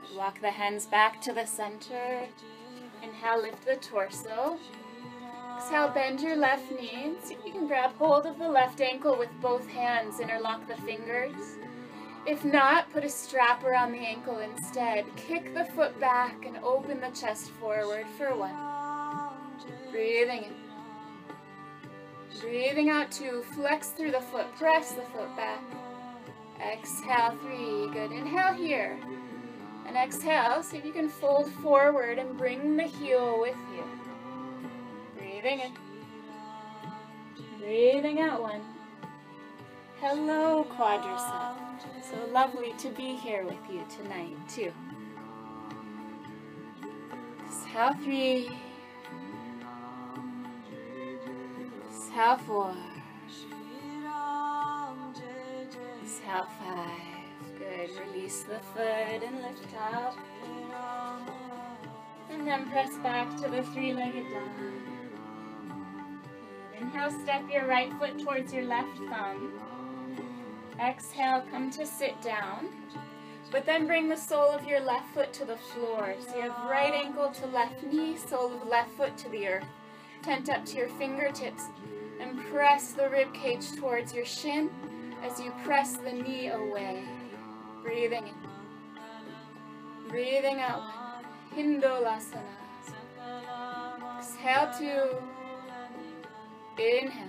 [0.00, 0.16] Good.
[0.16, 2.26] Walk the hands back to the center.
[3.02, 4.58] Inhale, lift the torso.
[5.56, 7.14] Exhale, bend your left knee.
[7.22, 10.20] See if you can grab hold of the left ankle with both hands.
[10.20, 11.56] Interlock the fingers.
[12.26, 15.04] If not, put a strap around the ankle instead.
[15.16, 18.54] Kick the foot back and open the chest forward for one.
[19.90, 20.54] Breathing in.
[22.40, 23.42] Breathing out two.
[23.54, 24.46] Flex through the foot.
[24.56, 25.62] Press the foot back.
[26.60, 27.88] Exhale, three.
[27.92, 28.12] Good.
[28.12, 28.98] Inhale here.
[29.88, 33.84] And exhale, see if you can fold forward and bring the heel with you.
[35.16, 35.72] Breathing in.
[37.58, 38.60] Breathing out one.
[39.98, 41.56] Hello, quadricep.
[42.02, 44.72] So lovely to be here with you tonight, too.
[47.46, 48.50] Exhale three.
[51.88, 52.74] Exhale four.
[56.02, 57.17] Exhale five.
[57.58, 57.90] Good.
[58.06, 60.16] Release the foot and lift up.
[62.30, 64.50] And then press back to the three-legged dog.
[66.80, 69.60] Inhale, step your right foot towards your left thumb.
[70.80, 72.68] Exhale, come to sit down.
[73.50, 76.14] But then bring the sole of your left foot to the floor.
[76.28, 79.64] So you have right ankle to left knee, sole of left foot to the earth.
[80.22, 81.64] Tent up to your fingertips
[82.20, 84.70] and press the rib cage towards your shin
[85.22, 87.04] as you press the knee away.
[87.88, 88.34] Breathing in.
[90.10, 90.82] Breathing out.
[91.56, 92.42] Hindolasana.
[94.18, 95.16] Exhale two.
[96.82, 97.28] Inhale.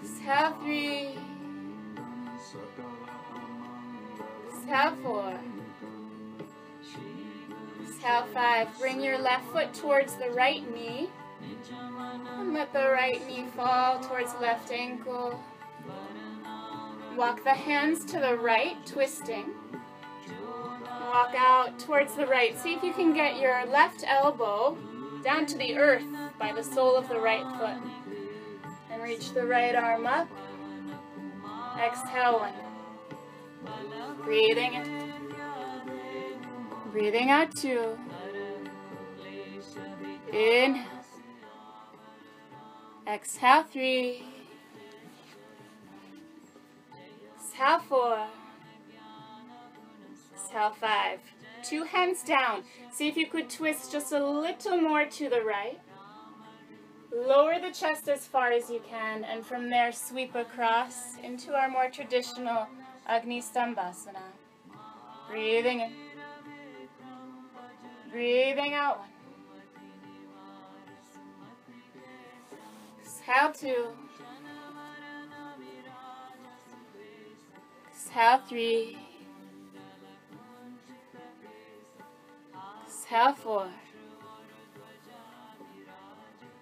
[0.00, 1.18] Exhale three.
[4.48, 5.40] Exhale four.
[7.82, 8.78] Exhale five.
[8.78, 11.10] Bring your left foot towards the right knee.
[12.38, 15.42] And let the right knee fall towards left ankle.
[17.16, 19.50] Walk the hands to the right, twisting.
[21.12, 22.58] Walk out towards the right.
[22.58, 24.78] See if you can get your left elbow
[25.22, 26.04] down to the earth
[26.38, 27.76] by the sole of the right foot.
[28.90, 30.28] And reach the right arm up.
[31.78, 32.54] Exhale one.
[34.24, 35.12] Breathing in.
[36.92, 37.98] Breathing out two.
[40.32, 40.86] Inhale.
[43.06, 44.31] Exhale three.
[47.62, 48.26] Exhale four.
[50.34, 51.20] Exhale, five.
[51.62, 52.64] Two hands down.
[52.90, 55.80] See if you could twist just a little more to the right.
[57.14, 61.68] Lower the chest as far as you can, and from there sweep across into our
[61.68, 62.66] more traditional
[63.06, 64.18] Agni Stambhasana.
[65.30, 65.92] Breathing in.
[68.10, 69.08] Breathing out one.
[73.02, 73.86] Exhale two.
[78.12, 78.98] Exhale three.
[82.86, 83.68] Exhale four.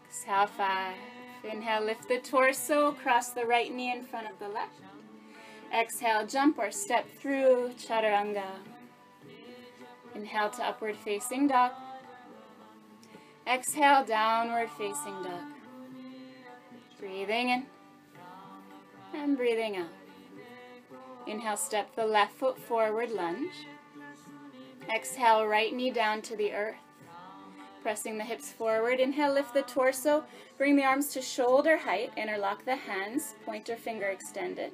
[0.07, 0.95] Exhale five.
[1.43, 4.81] Inhale, lift the torso, cross the right knee in front of the left.
[5.75, 8.47] Exhale, jump or step through Chaturanga.
[10.15, 11.73] Inhale to upward facing dog.
[13.45, 15.51] Exhale, downward facing dog.
[17.01, 17.67] Breathing in
[19.13, 20.00] and breathing out.
[21.31, 23.69] Inhale, step the left foot forward, lunge.
[24.93, 26.75] Exhale, right knee down to the earth.
[27.83, 28.99] Pressing the hips forward.
[28.99, 30.25] Inhale, lift the torso.
[30.59, 32.11] Bring the arms to shoulder height.
[32.17, 34.73] Interlock the hands, pointer finger extended.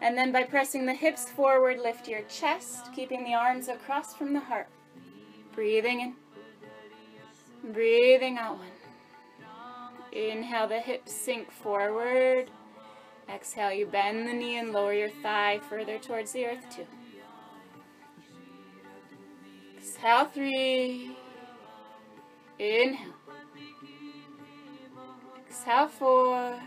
[0.00, 4.32] And then by pressing the hips forward, lift your chest, keeping the arms across from
[4.32, 4.68] the heart.
[5.56, 7.72] Breathing in.
[7.72, 8.68] Breathing out one.
[10.12, 12.48] Inhale, the hips sink forward.
[13.32, 16.86] Exhale, you bend the knee and lower your thigh further towards the earth, two.
[19.76, 21.16] Exhale, three.
[22.58, 23.14] Inhale.
[25.46, 26.60] Exhale, four.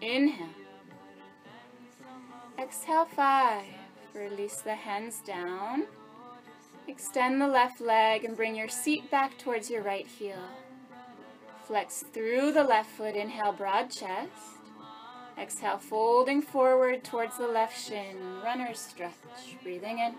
[0.00, 0.48] Inhale.
[2.58, 3.64] Exhale, five.
[4.14, 5.84] Release the hands down.
[6.88, 10.48] Extend the left leg and bring your seat back towards your right heel.
[11.66, 13.14] Flex through the left foot.
[13.14, 14.55] Inhale, broad chest.
[15.38, 18.16] Exhale, folding forward towards the left shin.
[18.42, 19.12] Runner's stretch.
[19.62, 20.14] Breathing in.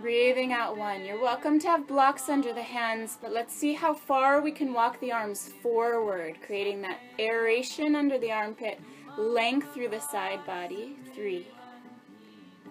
[0.00, 1.04] Breathing out one.
[1.04, 4.72] You're welcome to have blocks under the hands, but let's see how far we can
[4.72, 8.78] walk the arms forward, creating that aeration under the armpit,
[9.16, 10.96] length through the side body.
[11.14, 11.48] Three.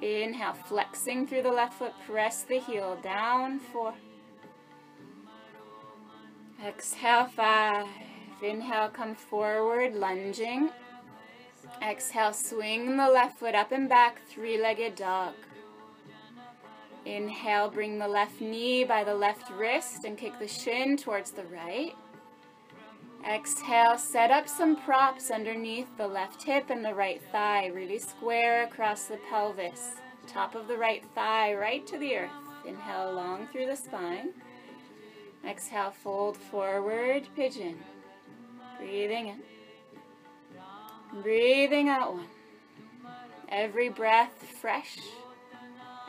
[0.02, 3.60] Inhale, flexing through the left foot, press the heel down.
[3.60, 3.94] Four.
[6.66, 7.88] Exhale, five.
[8.42, 10.70] Inhale, come forward, lunging.
[11.82, 15.34] Exhale, swing the left foot up and back, three-legged dog.
[17.06, 21.46] Inhale, bring the left knee by the left wrist and kick the shin towards the
[21.46, 21.96] right.
[23.28, 27.68] Exhale, set up some props underneath the left hip and the right thigh.
[27.68, 29.96] Really square across the pelvis.
[30.28, 32.32] Top of the right thigh right to the earth.
[32.66, 34.30] Inhale long through the spine.
[35.46, 37.80] Exhale, fold forward, pigeon.
[38.78, 39.49] Breathing in.
[41.12, 42.28] Breathing out one.
[43.50, 44.32] Every breath
[44.62, 44.98] fresh.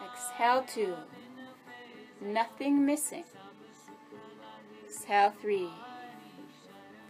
[0.05, 0.95] Exhale two.
[2.21, 3.25] Nothing missing.
[4.85, 5.71] Exhale three.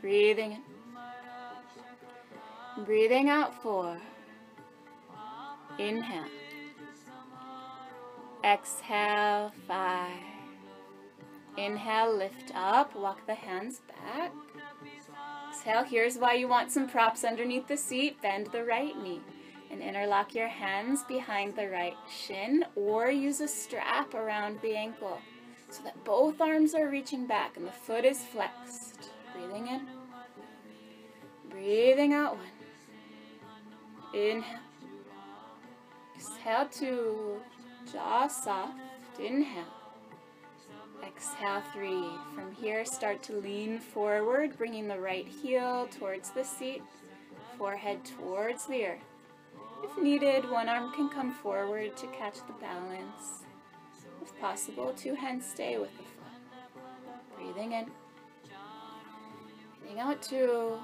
[0.01, 0.63] Breathing in.
[2.85, 4.01] Breathing out four.
[5.79, 6.25] Inhale.
[8.45, 10.23] Exhale five.
[11.57, 14.33] Inhale, lift up, walk the hands back.
[15.51, 18.23] Exhale, here's why you want some props underneath the seat.
[18.23, 19.21] Bend the right knee
[19.71, 25.19] and interlock your hands behind the right shin or use a strap around the ankle
[25.69, 29.11] so that both arms are reaching back and the foot is flexed.
[29.35, 29.89] Breathing in.
[31.51, 32.47] Breathing out one.
[34.15, 34.61] Inhale.
[36.17, 37.41] Exhale two.
[37.93, 38.79] Jaw soft.
[39.19, 39.80] Inhale.
[41.07, 42.05] Exhale three.
[42.35, 46.83] From here, start to lean forward, bringing the right heel towards the seat,
[47.57, 49.05] forehead towards the earth.
[49.83, 53.45] If needed, one arm can come forward to catch the balance.
[54.23, 57.35] If possible, two hands stay with the foot.
[57.37, 57.87] Breathing in.
[59.81, 60.79] Breathing out two.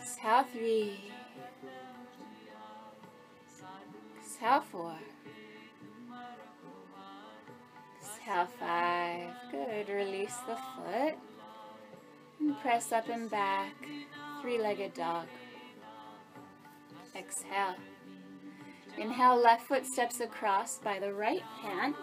[0.00, 1.00] Exhale three.
[4.20, 4.94] Exhale four.
[8.26, 9.30] Exhale five.
[9.52, 9.88] Good.
[9.88, 11.14] Release the foot.
[12.40, 13.72] And press up and back.
[14.42, 15.26] Three-legged dog.
[17.14, 17.76] Exhale.
[18.98, 21.94] Inhale, left foot steps across by the right hand.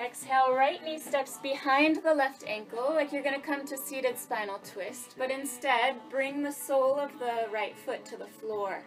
[0.00, 4.16] Exhale, right knee steps behind the left ankle, like you're going to come to seated
[4.16, 8.84] spinal twist, but instead bring the sole of the right foot to the floor.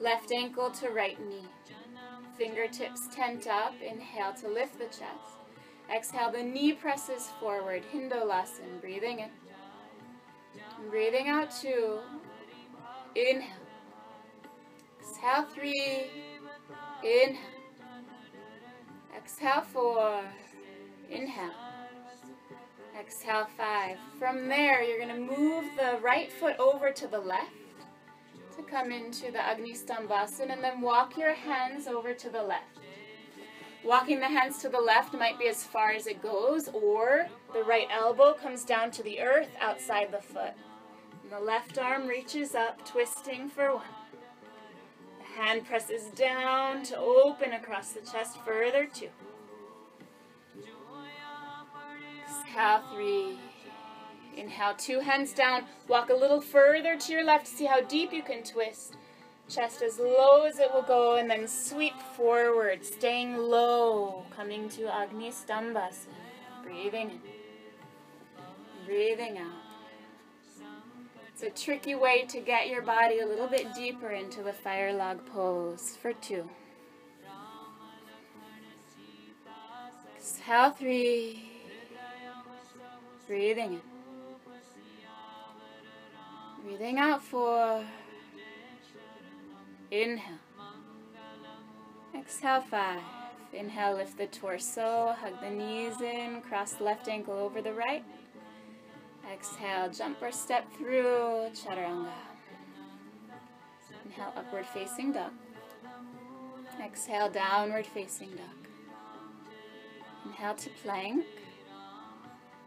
[0.00, 1.46] Left ankle to right knee.
[2.36, 3.74] Fingertips tent up.
[3.80, 5.38] Inhale to lift the chest.
[5.94, 7.82] Exhale, the knee presses forward.
[7.92, 8.80] Hindolasana.
[8.80, 9.30] Breathing in.
[10.90, 11.98] Breathing out two.
[13.14, 13.50] Inhale.
[15.00, 16.06] Exhale three.
[17.02, 17.38] Inhale.
[19.16, 20.20] Exhale four.
[21.10, 21.50] Inhale.
[22.98, 23.98] Exhale five.
[24.18, 27.50] From there, you're going to move the right foot over to the left
[28.56, 32.78] to come into the Agni Stambhasana and then walk your hands over to the left.
[33.84, 37.64] Walking the hands to the left might be as far as it goes, or the
[37.64, 40.52] right elbow comes down to the earth outside the foot.
[41.22, 43.84] And the left arm reaches up, twisting for one.
[45.18, 49.08] The hand presses down to open across the chest further, two.
[52.22, 53.38] Exhale, three.
[54.36, 55.64] Inhale, two hands down.
[55.88, 57.46] Walk a little further to your left.
[57.46, 58.94] See how deep you can twist.
[59.48, 64.86] Chest as low as it will go, and then sweep forward, staying low, coming to
[64.86, 66.06] Agni Stambhasana.
[66.62, 67.20] Breathing in,
[68.86, 69.52] breathing out.
[71.28, 74.94] It's a tricky way to get your body a little bit deeper into the fire
[74.94, 76.48] log pose for two.
[80.16, 81.50] Exhale, three.
[83.26, 83.93] Breathing in.
[86.64, 87.84] Breathing out, four.
[89.90, 90.38] Inhale.
[92.18, 93.02] Exhale, five.
[93.52, 98.02] Inhale, lift the torso, hug the knees in, cross left ankle over the right.
[99.30, 102.08] Exhale, jump or step through chaturanga.
[104.06, 105.32] Inhale, upward facing dog.
[106.82, 108.68] Exhale, downward facing dog.
[110.24, 111.26] Inhale to plank.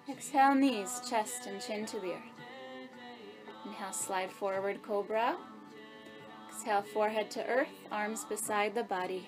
[0.07, 2.36] Exhale, knees, chest, and chin to the earth.
[3.67, 5.35] Inhale, slide forward, cobra.
[6.49, 9.27] Exhale, forehead to earth, arms beside the body.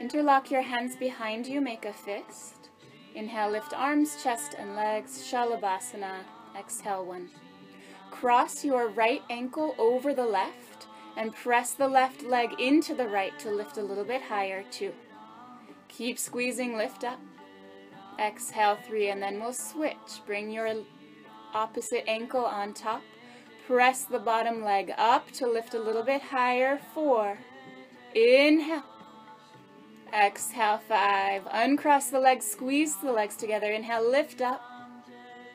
[0.00, 2.70] Interlock your hands behind you, make a fist.
[3.14, 6.20] Inhale, lift arms, chest, and legs, Shalabhasana.
[6.56, 7.30] Exhale, one.
[8.12, 10.86] Cross your right ankle over the left
[11.16, 14.92] and press the left leg into the right to lift a little bit higher, two.
[15.88, 17.18] Keep squeezing, lift up.
[18.20, 20.22] Exhale, three, and then we'll switch.
[20.26, 20.72] Bring your
[21.54, 23.02] opposite ankle on top.
[23.66, 26.80] Press the bottom leg up to lift a little bit higher.
[26.94, 27.38] Four.
[28.14, 28.82] Inhale.
[30.12, 31.46] Exhale, five.
[31.52, 33.70] Uncross the legs, squeeze the legs together.
[33.70, 34.60] Inhale, lift up.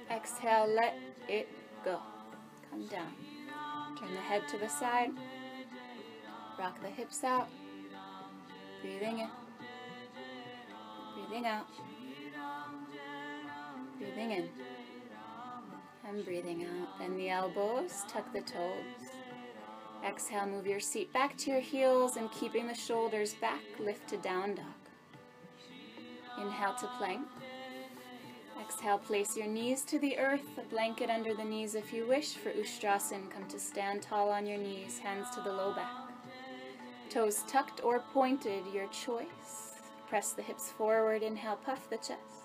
[0.09, 1.49] Exhale, let it
[1.83, 1.99] go.
[2.69, 3.13] Come down.
[3.99, 5.11] Turn the head to the side.
[6.57, 7.49] Rock the hips out.
[8.81, 9.29] Breathing in.
[11.15, 11.65] Breathing out.
[13.97, 14.49] Breathing in.
[16.07, 16.99] And breathing out.
[16.99, 19.09] Bend the elbows, tuck the toes.
[20.07, 24.17] Exhale, move your seat back to your heels and keeping the shoulders back, lift to
[24.17, 24.65] down dog.
[26.39, 27.25] Inhale to plank.
[28.61, 32.33] Exhale, place your knees to the earth, a blanket under the knees if you wish.
[32.35, 35.91] For Ustrasana, come to stand tall on your knees, hands to the low back.
[37.09, 39.73] Toes tucked or pointed, your choice.
[40.07, 42.44] Press the hips forward, inhale, puff the chest.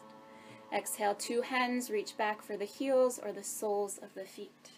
[0.72, 4.70] Exhale, two hands, reach back for the heels or the soles of the feet.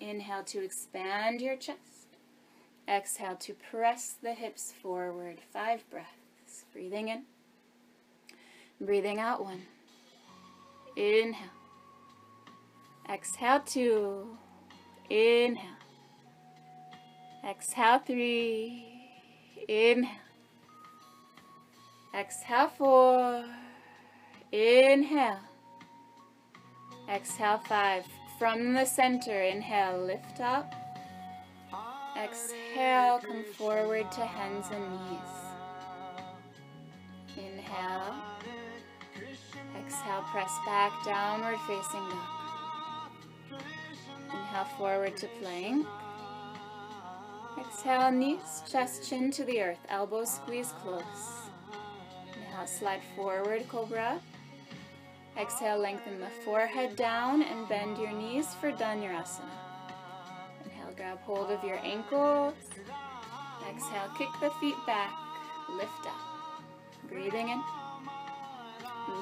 [0.00, 2.16] Inhale to expand your chest.
[2.88, 5.40] Exhale to press the hips forward.
[5.52, 6.64] Five breaths.
[6.72, 7.22] Breathing in.
[8.80, 9.62] Breathing out one.
[10.96, 11.50] Inhale.
[13.10, 14.38] Exhale two.
[15.10, 15.76] Inhale.
[17.46, 18.86] Exhale three.
[19.68, 20.10] Inhale.
[22.14, 23.44] Exhale four.
[24.54, 25.40] Inhale.
[27.12, 28.04] Exhale five.
[28.38, 30.72] From the center, inhale, lift up.
[32.16, 35.34] Exhale, come forward to hands and knees.
[37.36, 38.14] Inhale.
[39.76, 43.10] Exhale, press back, downward facing dog.
[44.30, 45.84] Inhale, forward to plank.
[47.58, 51.50] Exhale, knees, chest, chin to the earth, elbows squeeze close.
[52.36, 54.20] Inhale, slide forward, cobra.
[55.36, 59.50] Exhale, lengthen the forehead down and bend your knees for Dhanurasana.
[60.64, 62.54] Inhale, grab hold of your ankles.
[63.68, 65.12] Exhale, kick the feet back,
[65.76, 66.20] lift up.
[67.08, 67.62] Breathing in,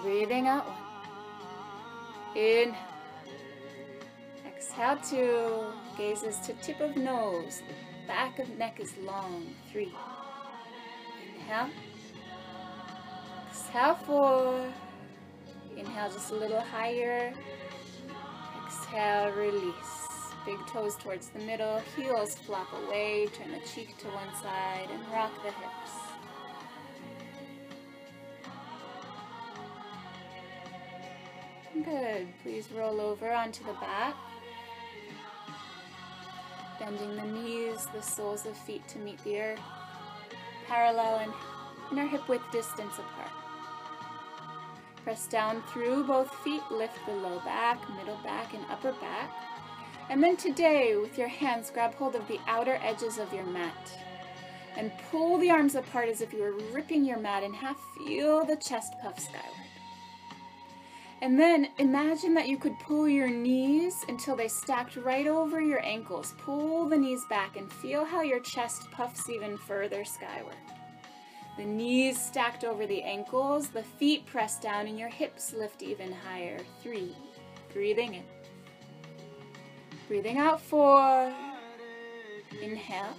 [0.03, 2.37] breathing out one.
[2.37, 2.77] Inhale.
[4.47, 5.65] Exhale two,
[5.97, 7.63] gazes to tip of nose,
[8.07, 9.93] back of neck is long, three.
[11.35, 11.71] Inhale.
[13.51, 14.73] Exhale four.
[15.77, 17.33] Inhale just a little higher.
[18.67, 19.75] Exhale, release.
[20.45, 25.01] Big toes towards the middle, heels flop away, turn the cheek to one side and
[25.13, 25.93] rock the hips.
[31.85, 32.27] Good.
[32.43, 34.17] Please roll over onto the back.
[36.81, 39.61] Bending the knees, the soles of feet to meet the earth.
[40.67, 41.33] parallel and
[41.91, 43.42] in our hip width distance apart.
[45.05, 49.31] Press down through both feet, lift the low back, middle back, and upper back.
[50.11, 53.99] And then today, with your hands, grab hold of the outer edges of your mat
[54.77, 57.79] and pull the arms apart as if you were ripping your mat in half.
[57.99, 59.47] Feel the chest puff skyward.
[61.21, 65.81] And then imagine that you could pull your knees until they stacked right over your
[65.85, 66.35] ankles.
[66.39, 70.57] Pull the knees back and feel how your chest puffs even further skyward.
[71.59, 76.11] The knees stacked over the ankles, the feet pressed down, and your hips lift even
[76.13, 76.59] higher.
[76.83, 77.15] Three.
[77.73, 78.25] Breathing in.
[80.09, 80.61] Breathing out.
[80.61, 81.33] Four.
[82.63, 83.17] Inhale.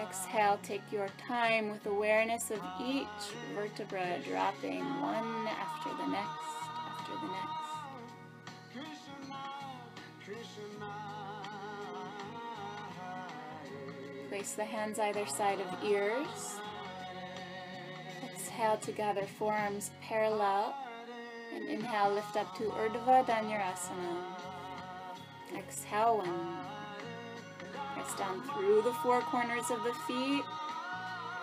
[0.00, 3.06] Exhale, take your time with awareness of each
[3.54, 6.30] vertebra dropping one after the next,
[6.86, 7.60] after the next.
[14.28, 16.60] Place the hands either side of ears.
[18.40, 20.74] Exhale to gather forearms parallel.
[21.54, 24.16] And inhale, lift up to Urdhva Dhanurasana.
[25.54, 26.56] Exhale, one.
[27.94, 30.42] Press down through the four corners of the feet.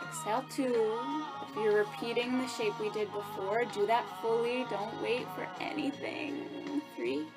[0.07, 0.99] Exhale, two.
[1.47, 4.65] If you're repeating the shape we did before, do that fully.
[4.69, 6.81] Don't wait for anything.
[6.95, 7.27] Three.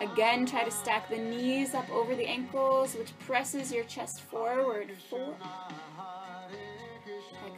[0.00, 4.92] Again, try to stack the knees up over the ankles, which presses your chest forward.
[5.10, 5.34] Four.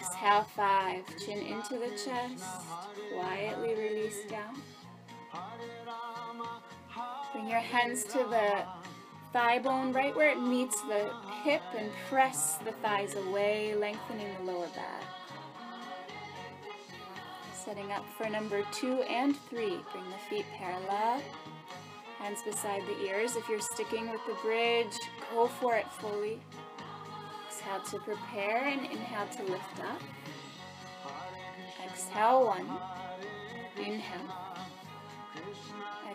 [0.05, 1.03] Exhale, five.
[1.25, 2.45] Chin into the chest.
[3.15, 4.61] Quietly release down.
[7.33, 8.65] Bring your hands to the
[9.33, 11.11] thigh bone right where it meets the
[11.43, 15.03] hip and press the thighs away, lengthening the lower back.
[17.55, 19.81] Setting up for number two and three.
[19.91, 21.23] Bring the feet parallel.
[22.19, 23.37] Hands beside the ears.
[23.37, 24.99] If you're sticking with the bridge,
[25.33, 26.41] go for it fully.
[27.55, 30.03] Exhale to prepare and inhale to lift up.
[31.85, 32.67] Exhale one.
[33.77, 34.35] Inhale.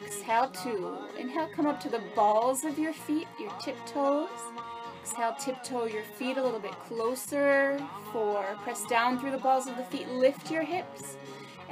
[0.03, 0.97] Exhale two.
[1.17, 4.27] Inhale, come up to the balls of your feet, your tiptoes.
[5.01, 7.79] Exhale, tiptoe your feet a little bit closer.
[8.11, 8.43] Four.
[8.63, 10.09] Press down through the balls of the feet.
[10.09, 11.15] Lift your hips.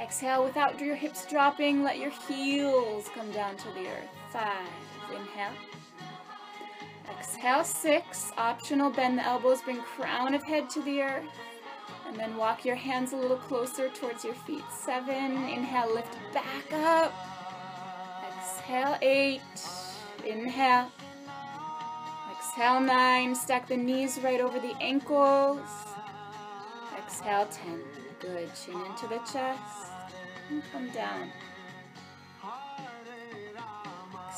[0.00, 1.82] Exhale without your hips dropping.
[1.82, 4.08] Let your heels come down to the earth.
[4.32, 4.66] Five.
[5.10, 5.52] Inhale.
[7.10, 8.32] Exhale, six.
[8.36, 11.24] Optional, bend the elbows, bring crown of head to the earth.
[12.06, 14.64] And then walk your hands a little closer towards your feet.
[14.70, 15.36] Seven.
[15.48, 17.12] Inhale, lift back up.
[18.26, 19.40] Exhale, eight.
[20.24, 20.90] Inhale.
[22.32, 23.34] Exhale, nine.
[23.34, 25.60] Stack the knees right over the ankles.
[26.96, 27.80] Exhale, ten.
[28.20, 28.50] Good.
[28.54, 29.92] Chin into the chest.
[30.50, 31.30] And come down.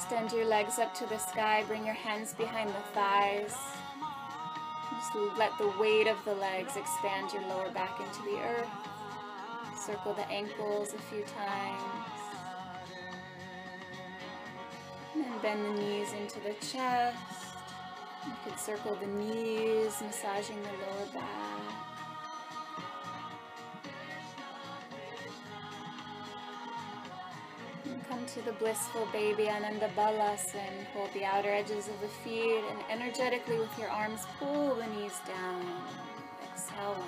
[0.02, 1.62] Extend your legs up to the sky.
[1.68, 3.54] Bring your hands behind the thighs.
[4.90, 8.66] Just let the weight of the legs expand your lower back into the earth.
[9.78, 11.82] Circle the ankles a few times.
[15.14, 17.18] And then bend the knees into the chest.
[18.26, 21.89] You could circle the knees, massaging the lower back.
[28.10, 30.84] And come to the blissful baby Ananda Balasana.
[30.94, 35.18] Hold the outer edges of the feet and energetically with your arms pull the knees
[35.26, 35.64] down.
[36.52, 37.04] Exhale.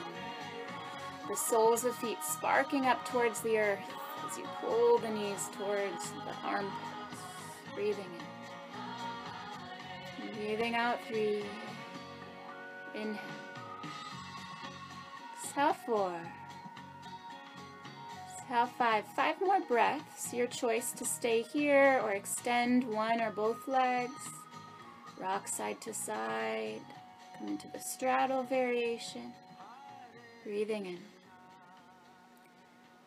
[1.29, 3.81] The soles of feet sparking up towards the earth
[4.29, 6.73] as you pull the knees towards the armpits.
[7.75, 8.11] Breathing
[10.21, 10.37] in.
[10.37, 11.45] Breathing out three.
[12.95, 13.19] Inhale.
[15.43, 16.21] Exhale four.
[18.53, 19.05] Exhale five.
[19.17, 20.35] Five more breaths.
[20.35, 24.29] Your choice to stay here or extend one or both legs.
[25.19, 26.83] Rock side to side.
[27.39, 29.33] Come into the straddle variation.
[30.45, 30.99] Breathing in.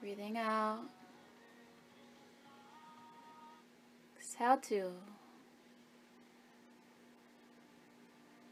[0.02, 0.80] Breathing out.
[4.18, 4.91] Exhale two.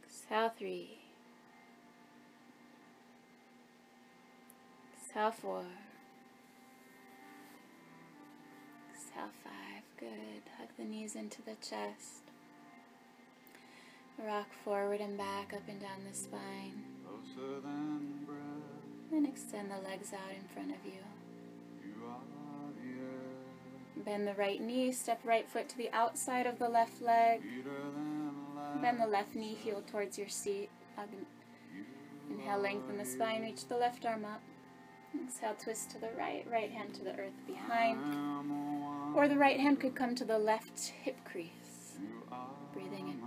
[0.06, 1.00] Exhale three.
[5.02, 5.66] Exhale four.
[10.04, 10.44] Good.
[10.58, 12.24] Hug the knees into the chest.
[14.20, 16.84] Rock forward and back, up and down the spine.
[19.14, 21.00] And extend the legs out in front of you.
[24.04, 27.42] Bend the right knee, step right foot to the outside of the left leg.
[28.82, 30.70] Bend the left knee, heel towards your seat.
[32.30, 34.42] Inhale, lengthen the spine, reach the left arm up.
[35.22, 38.00] Exhale, twist to the right, right hand to the earth behind.
[39.16, 41.98] Or the right hand could come to the left hip crease.
[42.74, 43.22] Breathing in.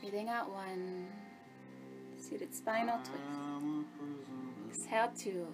[0.00, 1.06] Breathing out one.
[2.18, 3.86] Seated spinal twist.
[4.68, 5.46] Exhale two.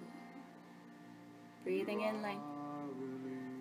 [1.63, 2.41] Breathing in length.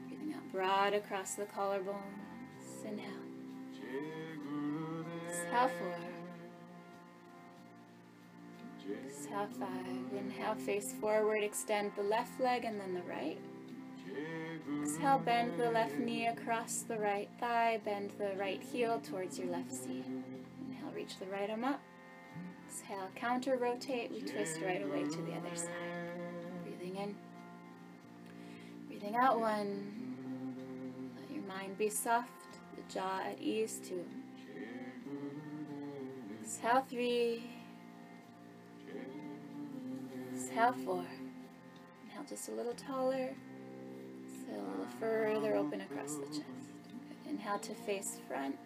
[0.08, 2.84] Breathing out broad across the collarbones.
[2.84, 3.10] Inhale.
[5.28, 6.05] Exhale four.
[9.06, 10.12] Exhale five.
[10.16, 13.38] Inhale, face forward, extend the left leg and then the right.
[14.82, 19.48] Exhale, bend the left knee across the right thigh, bend the right heel towards your
[19.48, 20.04] left seat.
[20.68, 21.80] Inhale, reach the right arm up.
[22.68, 25.70] Exhale, counter rotate, we twist right away to the other side.
[26.64, 27.14] Breathing in.
[28.88, 29.92] Breathing out one.
[31.20, 32.30] Let your mind be soft,
[32.74, 34.04] the jaw at ease two.
[36.42, 37.55] Exhale three.
[40.56, 41.04] Exhale four.
[42.06, 43.28] Inhale just a little taller.
[44.24, 46.70] Exhale a little further open across the chest.
[47.24, 47.32] Good.
[47.32, 48.56] Inhale to face front.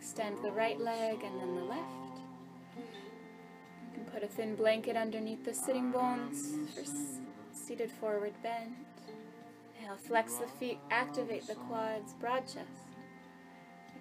[0.00, 2.18] Extend the right leg and then the left.
[2.76, 6.82] You can put a thin blanket underneath the sitting bones for
[7.52, 8.74] seated forward bend.
[9.78, 12.88] Inhale, flex the feet, activate the quads, broad chest.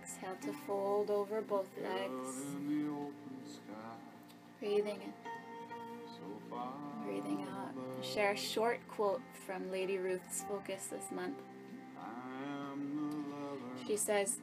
[0.02, 2.48] Exhale to fold over both legs.
[4.60, 5.29] Breathing in.
[7.04, 8.06] Breathing out.
[8.06, 11.38] Share a short quote from Lady Ruth's Focus this month.
[13.88, 14.40] She says,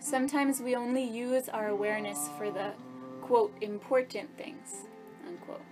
[0.00, 2.72] Sometimes we only use our awareness for the,
[3.22, 4.86] quote, important things,
[5.26, 5.62] unquote.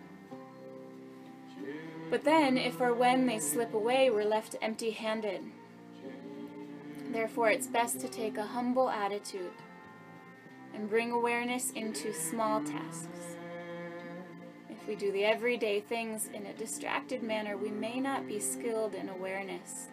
[2.11, 5.41] But then, if or when they slip away, we're left empty handed.
[7.11, 9.53] Therefore, it's best to take a humble attitude
[10.75, 13.34] and bring awareness into small tasks.
[14.85, 18.95] If we do the everyday things in a distracted manner, we may not be skilled
[18.95, 19.89] in awareness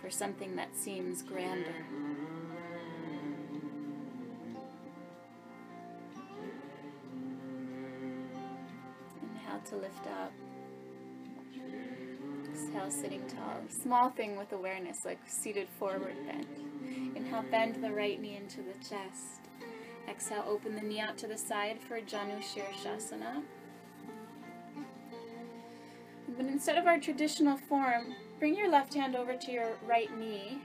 [0.00, 1.86] for something that seems grander.
[9.22, 10.32] Inhale to lift up.
[12.50, 13.60] Exhale, sitting tall.
[13.68, 17.14] Small thing with awareness, like seated forward bend.
[17.14, 19.42] Inhale, bend the right knee into the chest.
[20.08, 23.44] Exhale, open the knee out to the side for Janu Shirshasana.
[26.36, 30.58] But instead of our traditional form, bring your left hand over to your right knee.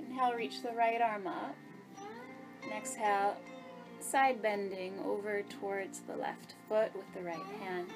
[0.00, 1.56] Inhale, reach the right arm up.
[2.62, 3.36] And exhale,
[4.00, 7.88] side bending over towards the left foot with the right hand.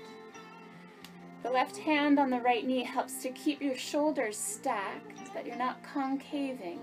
[1.42, 5.44] The left hand on the right knee helps to keep your shoulders stacked so that
[5.44, 6.78] you're not concaving.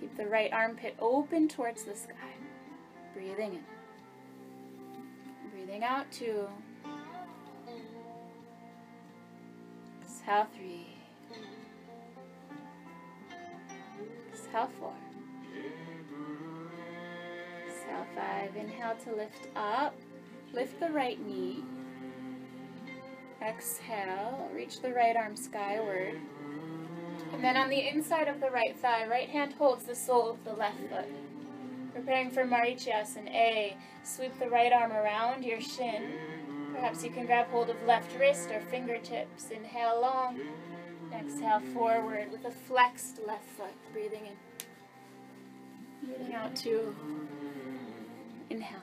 [0.00, 2.14] Keep the right armpit open towards the sky.
[3.14, 3.64] Breathing in.
[5.50, 6.48] Breathing out two.
[10.22, 10.86] Exhale three.
[14.32, 14.94] Exhale four.
[17.66, 18.54] Exhale five.
[18.56, 19.96] Inhale to lift up.
[20.52, 21.64] Lift the right knee.
[23.42, 24.48] Exhale.
[24.54, 26.20] Reach the right arm skyward.
[27.32, 30.44] And then on the inside of the right thigh, right hand holds the sole of
[30.44, 31.08] the left foot.
[31.94, 36.12] Preparing for Marichasana A, sweep the right arm around your shin.
[36.72, 39.50] Perhaps you can grab hold of left wrist or fingertips.
[39.50, 40.40] Inhale long.
[41.14, 43.74] Exhale forward with a flexed left foot.
[43.92, 46.08] Breathing in.
[46.08, 46.94] Breathing out two.
[48.50, 48.78] Inhale.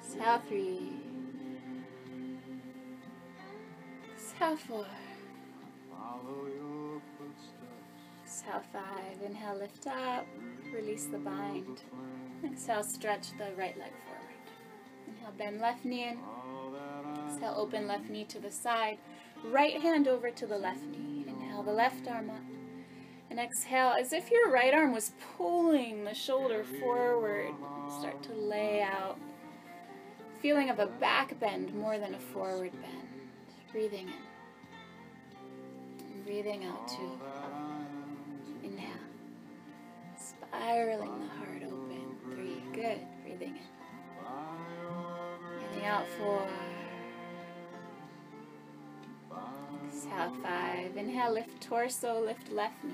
[0.00, 0.92] Exhale three.
[4.14, 4.86] Exhale four.
[8.24, 9.22] Exhale five.
[9.24, 10.26] Inhale, lift up.
[10.74, 11.82] Release the bind.
[12.44, 14.13] Exhale, stretch the right leg forward.
[15.32, 16.18] Bend left knee in.
[17.26, 18.98] Exhale, open left knee to the side.
[19.44, 21.24] Right hand over to the left knee.
[21.26, 22.42] Inhale, the left arm up.
[23.30, 27.52] And exhale, as if your right arm was pulling the shoulder forward.
[27.98, 29.18] Start to lay out.
[30.40, 33.08] Feeling of a back bend more than a forward bend.
[33.72, 34.14] Breathing in.
[36.12, 37.10] And breathing out too.
[38.62, 38.90] Inhale.
[40.16, 42.16] Spiraling the heart open.
[42.30, 42.62] Three.
[42.72, 43.00] Good.
[43.24, 43.73] Breathing in.
[45.84, 46.48] Out four.
[49.86, 50.96] Exhale five.
[50.96, 52.92] Inhale, lift torso, lift left knee.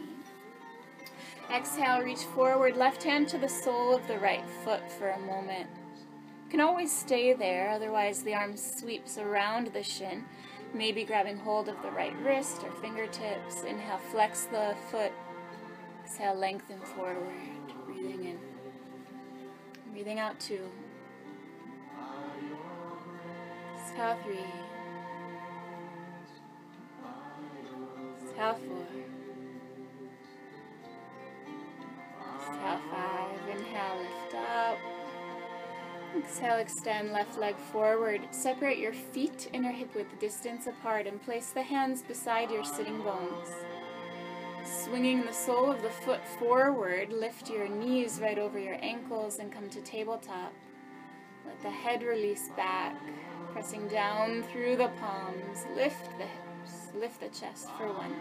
[1.54, 5.68] Exhale, reach forward, left hand to the sole of the right foot for a moment.
[6.44, 10.24] You can always stay there, otherwise the arm sweeps around the shin,
[10.74, 13.62] maybe grabbing hold of the right wrist or fingertips.
[13.62, 15.12] Inhale, flex the foot.
[16.04, 17.22] Exhale, lengthen forward,
[17.86, 18.38] breathing in.
[19.92, 20.68] Breathing out two.
[23.90, 24.38] Exhale three.
[28.22, 28.86] Exhale four.
[32.38, 33.48] Exhale five.
[33.50, 34.78] Inhale, lift up.
[36.16, 38.20] Exhale, extend left leg forward.
[38.30, 43.02] Separate your feet inner hip width distance apart and place the hands beside your sitting
[43.02, 43.48] bones.
[44.64, 49.50] Swinging the sole of the foot forward, lift your knees right over your ankles and
[49.52, 50.52] come to tabletop.
[51.44, 52.94] Let the head release back,
[53.52, 55.66] pressing down through the palms.
[55.74, 58.14] Lift the hips, lift the chest for one.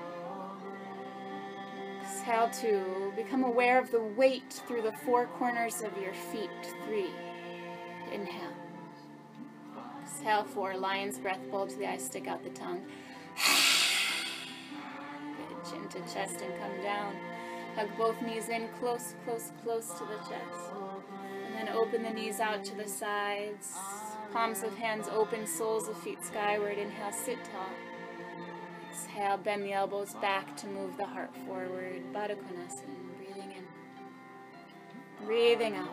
[2.02, 3.14] Exhale two.
[3.16, 6.50] Become aware of the weight through the four corners of your feet.
[6.86, 7.12] Three.
[8.12, 8.54] Inhale.
[10.04, 10.76] Exhale four.
[10.76, 11.40] Lion's breath.
[11.52, 12.82] Bulge the eyes, stick out the tongue.
[15.38, 15.72] Good.
[15.72, 17.16] Chin to chest and come down.
[17.76, 20.74] Hug both knees in close, close, close to the chest.
[21.46, 23.76] And then open the knees out to the sides.
[24.32, 26.78] Palms of hands open, soles of feet skyward.
[26.78, 27.70] Inhale, sit tall.
[28.92, 32.04] Exhale, bend the elbows back to move the heart forward.
[32.14, 35.26] Baddha Konasana, breathing in.
[35.26, 35.90] Breathing out.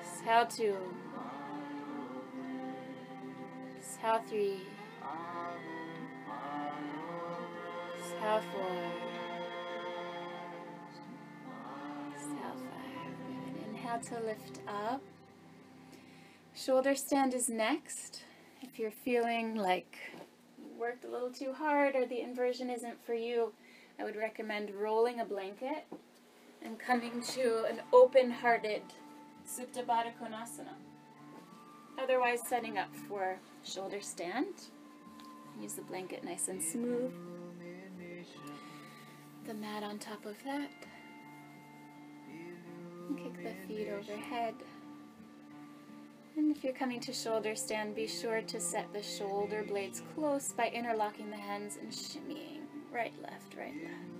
[0.00, 0.76] Exhale two.
[3.78, 4.62] Exhale three.
[8.00, 9.13] Exhale four.
[13.84, 15.02] Inhale to lift up.
[16.54, 18.22] Shoulder stand is next.
[18.62, 19.98] If you're feeling like
[20.58, 23.52] you worked a little too hard or the inversion isn't for you,
[24.00, 25.84] I would recommend rolling a blanket
[26.64, 28.80] and coming to an open-hearted
[29.46, 30.76] Supta Baddha Konasana.
[32.02, 34.54] Otherwise, setting up for shoulder stand.
[35.60, 37.12] Use the blanket nice and smooth.
[39.46, 40.70] The mat on top of that.
[43.12, 44.54] Kick the feet overhead.
[46.36, 50.52] And if you're coming to shoulder stand, be sure to set the shoulder blades close
[50.52, 52.62] by interlocking the hands and shimmying.
[52.92, 54.14] Right, left, right, left.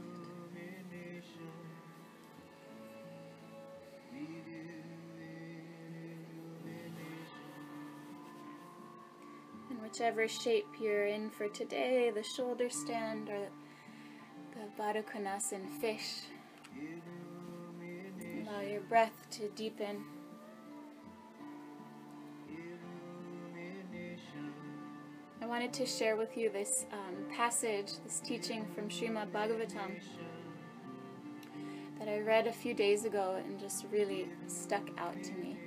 [9.70, 13.49] And whichever shape you're in for today, the shoulder stand or
[14.53, 16.20] the Baddha Konasana fish,
[18.47, 20.05] allow your breath to deepen.
[25.41, 30.01] I wanted to share with you this um, passage, this teaching from Srimad Bhagavatam
[31.99, 35.59] that I read a few days ago and just really stuck out to me.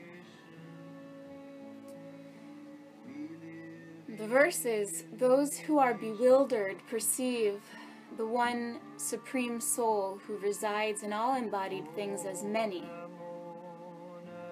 [4.17, 7.61] The verse is Those who are bewildered perceive
[8.17, 12.83] the one supreme soul who resides in all embodied things as many,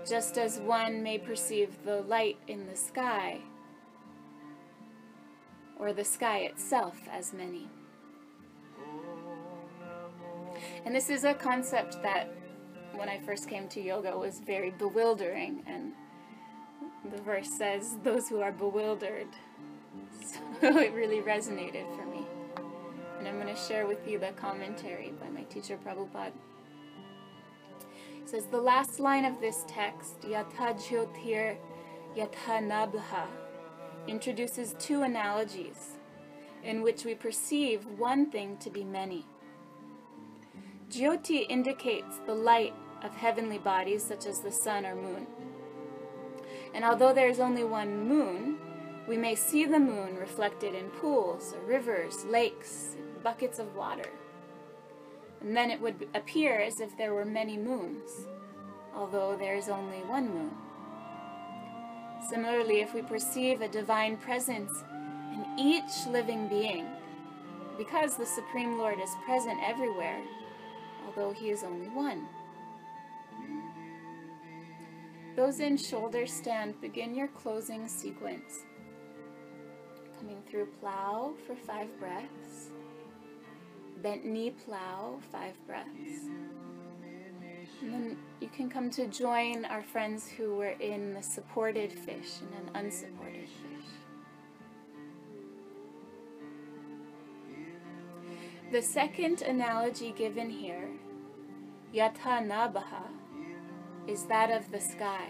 [0.07, 3.39] just as one may perceive the light in the sky
[5.80, 7.68] or the sky itself as many.
[10.86, 12.32] And this is a concept that
[12.93, 15.91] when I first came to yoga was very bewildering and
[17.11, 19.28] the verse says those who are bewildered.
[20.61, 22.14] So it really resonated for me.
[23.26, 26.32] And I'm going to share with you the commentary by my teacher Prabhupada.
[28.22, 31.58] It says the last line of this text, Yatha Jyotir
[32.16, 33.26] Yatha Nabha,
[34.08, 35.98] introduces two analogies
[36.64, 39.26] in which we perceive one thing to be many.
[40.92, 45.26] Jyoti indicates the light of heavenly bodies such as the sun or moon.
[46.76, 48.60] And although there is only one moon,
[49.08, 52.96] we may see the moon reflected in pools, or rivers, lakes,
[53.26, 54.10] buckets of water.
[55.42, 58.28] And then it would appear as if there were many moons,
[58.96, 60.52] although there is only one moon.
[62.30, 64.72] Similarly, if we perceive a divine presence
[65.34, 66.86] in each living being,
[67.80, 70.22] because the Supreme Lord is present everywhere,
[71.06, 72.28] although He is only one.
[75.36, 78.64] Those in shoulder stand, begin your closing sequence.
[80.20, 82.64] Coming through plow for five breaths.
[84.06, 86.30] Bent knee plow, five breaths.
[87.82, 92.34] And then you can come to join our friends who were in the supported fish
[92.41, 93.89] and an unsupported fish.
[98.72, 100.88] The second analogy given here,
[101.91, 103.08] yata nabaha,
[104.06, 105.30] is that of the sky.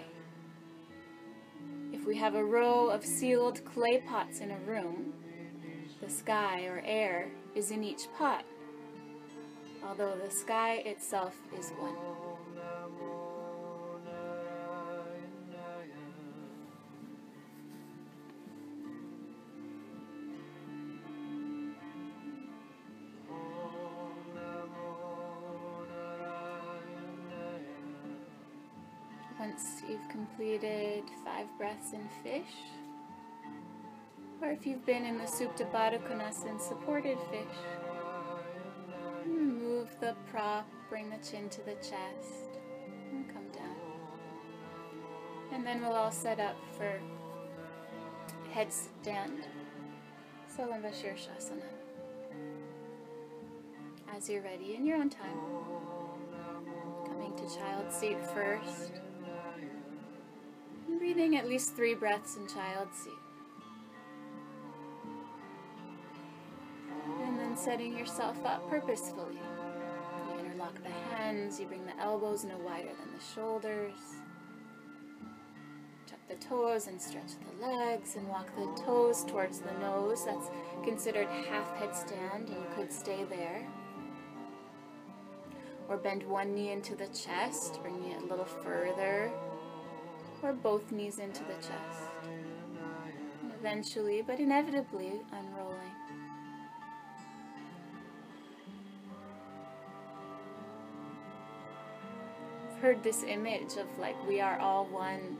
[1.94, 5.14] If we have a row of sealed clay pots in a room,
[6.02, 8.44] the sky or air is in each pot,
[9.88, 11.96] although the sky itself is one.
[29.56, 32.56] once you've completed five breaths in fish,
[34.42, 37.85] or if you've been in the Supta Baddha Konasana supported fish,
[40.00, 42.60] the prop, bring the chin to the chest,
[43.12, 43.76] and come down.
[45.54, 47.00] And then we'll all set up for
[48.54, 49.46] headstand,
[50.56, 51.62] Salamba Shirshasana.
[54.16, 55.40] As you're ready and you're on time,
[57.06, 58.92] coming to child seat first,
[60.88, 63.12] and breathing at least three breaths in child seat.
[67.24, 69.40] And then setting yourself up purposefully.
[70.76, 73.94] Interlock the hands, you bring the elbows no wider than the shoulders
[76.08, 80.24] Tuck the toes and stretch the legs and walk the toes towards the nose.
[80.26, 80.50] That's
[80.84, 83.68] considered half headstand and you could stay there.
[85.90, 89.32] Or bend one knee into the chest, bringing it a little further.
[90.44, 92.04] Or both knees into the chest.
[93.42, 96.05] And eventually, but inevitably, unrolling.
[102.86, 105.38] Heard this image of like we are all one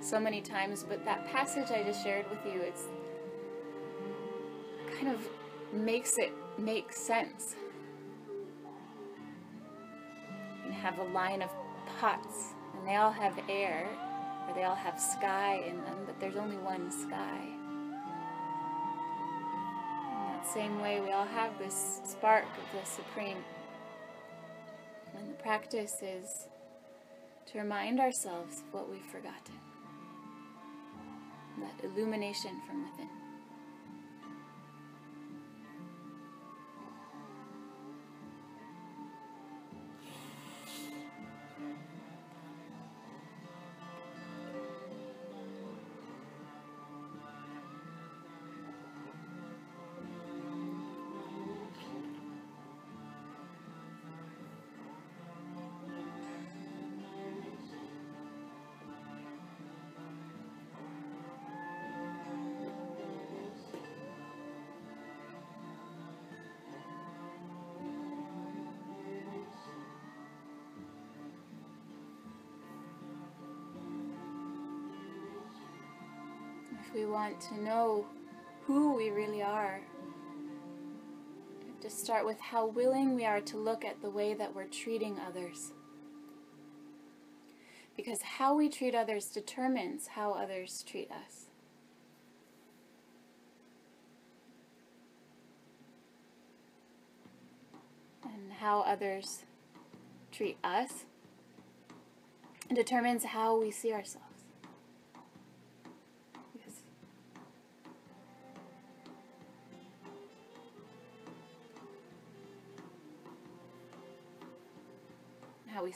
[0.00, 2.82] so many times, but that passage I just shared with you, it's
[4.98, 5.20] kind of
[5.72, 7.54] makes it make sense.
[10.66, 11.50] You have a line of
[12.00, 13.88] pots, and they all have air,
[14.48, 17.42] or they all have sky in them, but there's only one sky.
[20.10, 23.38] In that same way, we all have this spark of the Supreme.
[25.16, 26.48] And the practice is
[27.52, 29.54] to remind ourselves what we've forgotten
[31.58, 33.08] that illumination from within.
[76.94, 78.06] We want to know
[78.64, 79.80] who we really are,
[81.60, 84.54] we have to start with how willing we are to look at the way that
[84.54, 85.72] we're treating others.
[87.96, 91.46] Because how we treat others determines how others treat us.
[98.22, 99.44] And how others
[100.30, 101.06] treat us
[102.74, 104.25] determines how we see ourselves.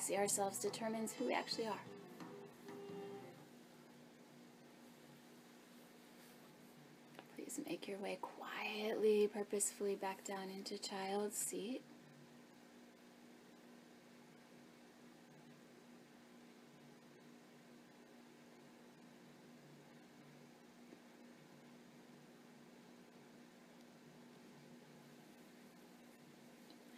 [0.00, 1.80] See ourselves determines who we actually are.
[7.36, 11.82] Please make your way quietly, purposefully back down into child's seat.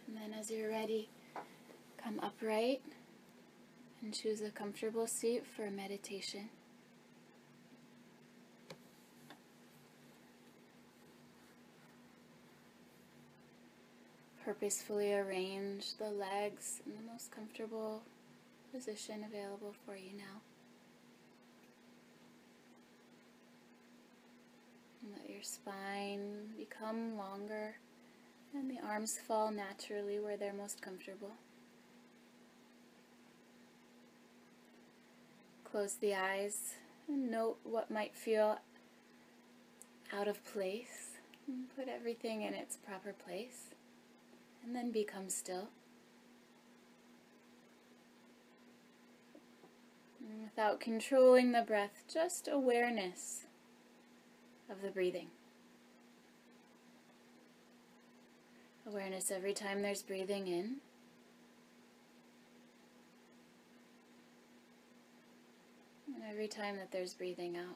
[0.07, 1.09] And then as you're ready,
[2.23, 2.81] upright
[4.01, 6.49] and choose a comfortable seat for meditation.
[14.43, 18.03] Purposefully arrange the legs in the most comfortable
[18.73, 20.41] position available for you now.
[25.01, 27.75] And let your spine become longer
[28.53, 31.31] and the arms fall naturally where they're most comfortable.
[35.73, 36.75] Close the eyes
[37.07, 38.59] and note what might feel
[40.15, 41.17] out of place.
[41.47, 43.71] And put everything in its proper place.
[44.63, 45.69] And then become still.
[50.19, 53.45] And without controlling the breath, just awareness
[54.69, 55.29] of the breathing.
[58.85, 60.75] Awareness every time there's breathing in.
[66.29, 67.75] every time that there's breathing out.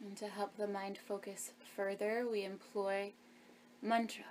[0.00, 3.12] And to help the mind focus further, we employ
[3.82, 4.24] mantra.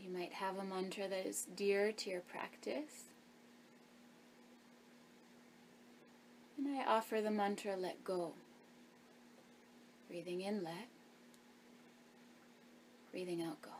[0.00, 3.07] You might have a mantra that is dear to your practice.
[6.76, 8.32] I offer the mantra let go.
[10.08, 10.88] Breathing in, let.
[13.10, 13.77] Breathing out, go.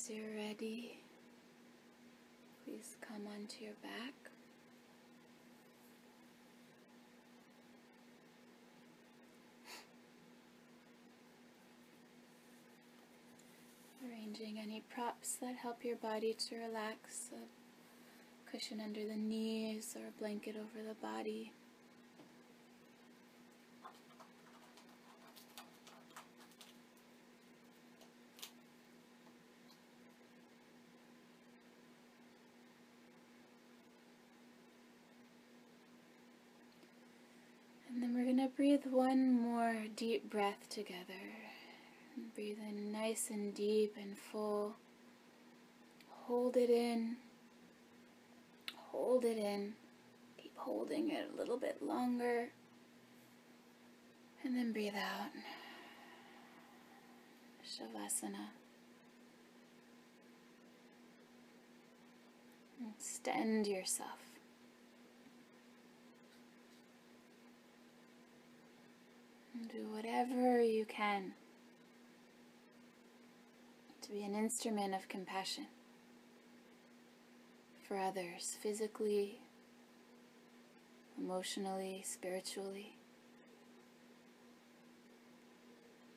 [0.00, 0.96] As you're ready,
[2.64, 4.14] please come onto your back.
[14.08, 17.40] Arranging any props that help your body to relax, a
[18.50, 21.52] cushion under the knees or a blanket over the body.
[38.60, 40.98] breathe one more deep breath together.
[42.34, 44.74] Breathe in nice and deep and full.
[46.08, 47.16] Hold it in.
[48.90, 49.74] Hold it in.
[50.36, 52.48] Keep holding it a little bit longer.
[54.42, 55.30] And then breathe out.
[57.64, 58.48] Shavasana.
[62.96, 64.29] Extend yourself.
[69.68, 71.34] Do whatever you can
[74.00, 75.66] to be an instrument of compassion
[77.86, 79.42] for others, physically,
[81.18, 82.96] emotionally, spiritually.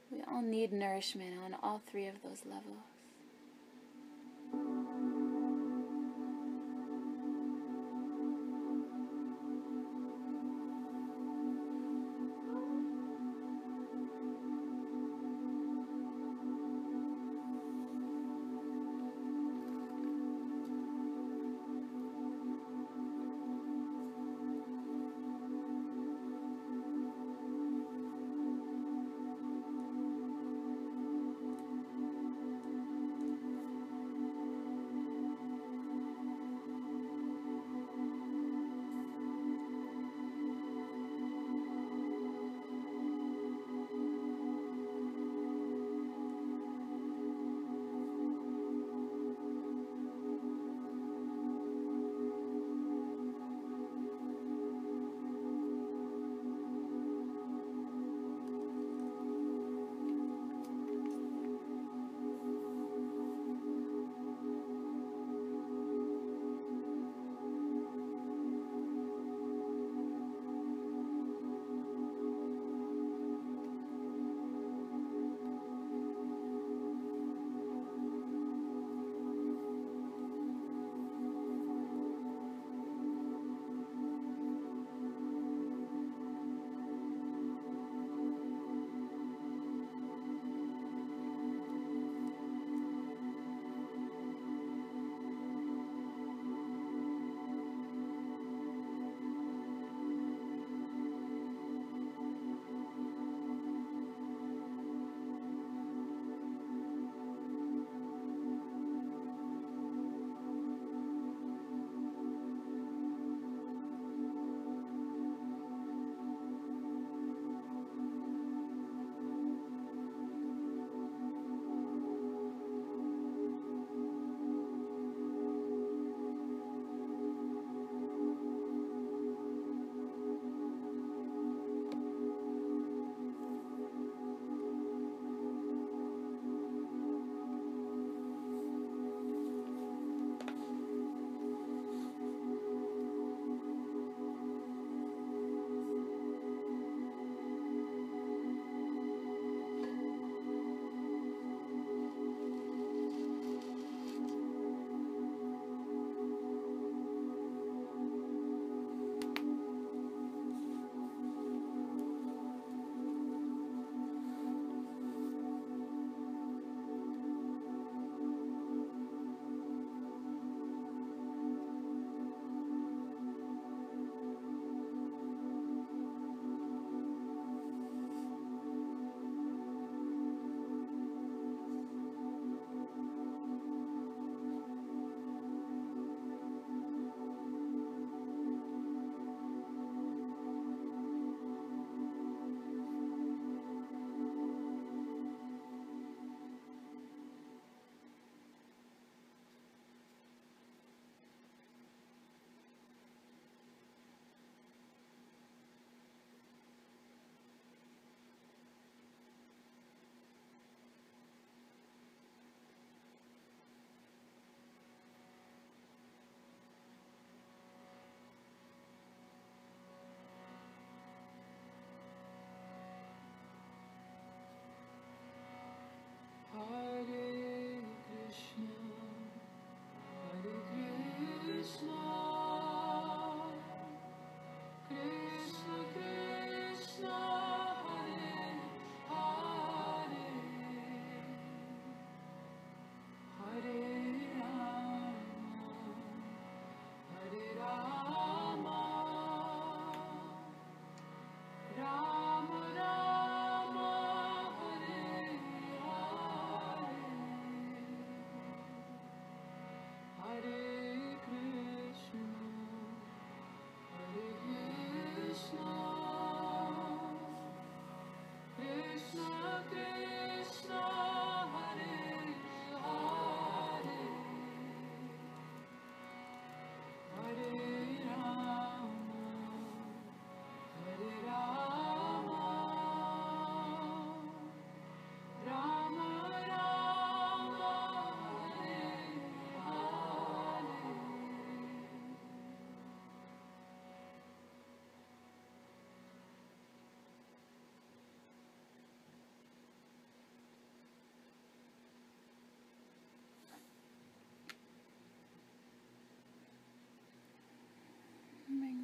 [0.09, 2.92] We all need nourishment on all three of those levels.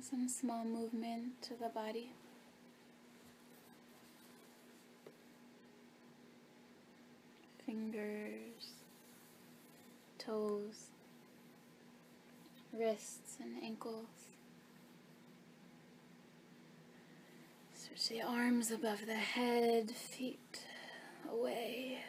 [0.02, 2.12] Some small movement to the body.
[7.66, 8.84] Fingers,
[10.18, 10.90] toes,
[12.72, 14.06] wrists and ankles.
[17.76, 20.64] Stretch the arms above the head, feet
[21.32, 22.00] away.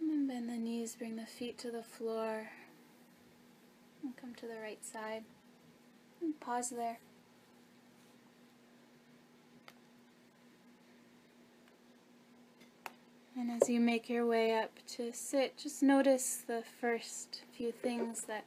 [0.00, 2.48] And bend the knees, bring the feet to the floor.
[4.02, 5.24] And come to the right side.
[6.20, 6.98] And pause there.
[13.36, 18.24] And as you make your way up to sit, just notice the first few things
[18.24, 18.44] that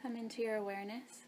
[0.00, 1.26] come into your awareness.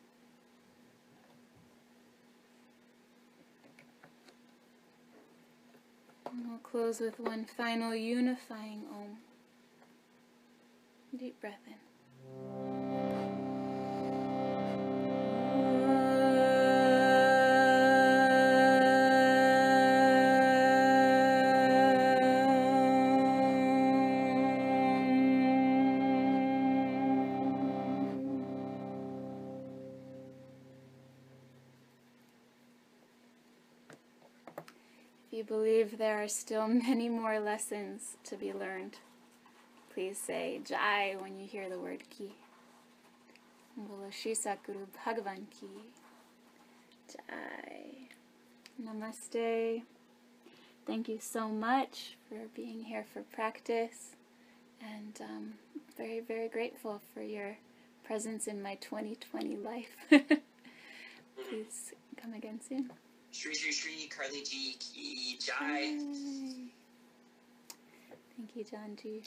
[6.26, 9.18] And we'll close with one final unifying Om.
[11.16, 12.75] Deep breath in.
[35.86, 38.96] Believe there are still many more lessons to be learned,
[39.92, 42.32] please say Jai when you hear the word ki.
[43.78, 45.68] Satguru Bhagavan ki.
[47.12, 48.08] Jai.
[48.82, 49.82] Namaste.
[50.86, 54.16] Thank you so much for being here for practice.
[54.80, 55.54] And um,
[55.96, 57.58] very, very grateful for your
[58.04, 59.96] presence in my 2020 life.
[60.08, 62.90] Please come again soon.
[63.36, 65.98] Shri Shri Shri Carly G Ki Jai.
[68.34, 69.22] Thank you, John G.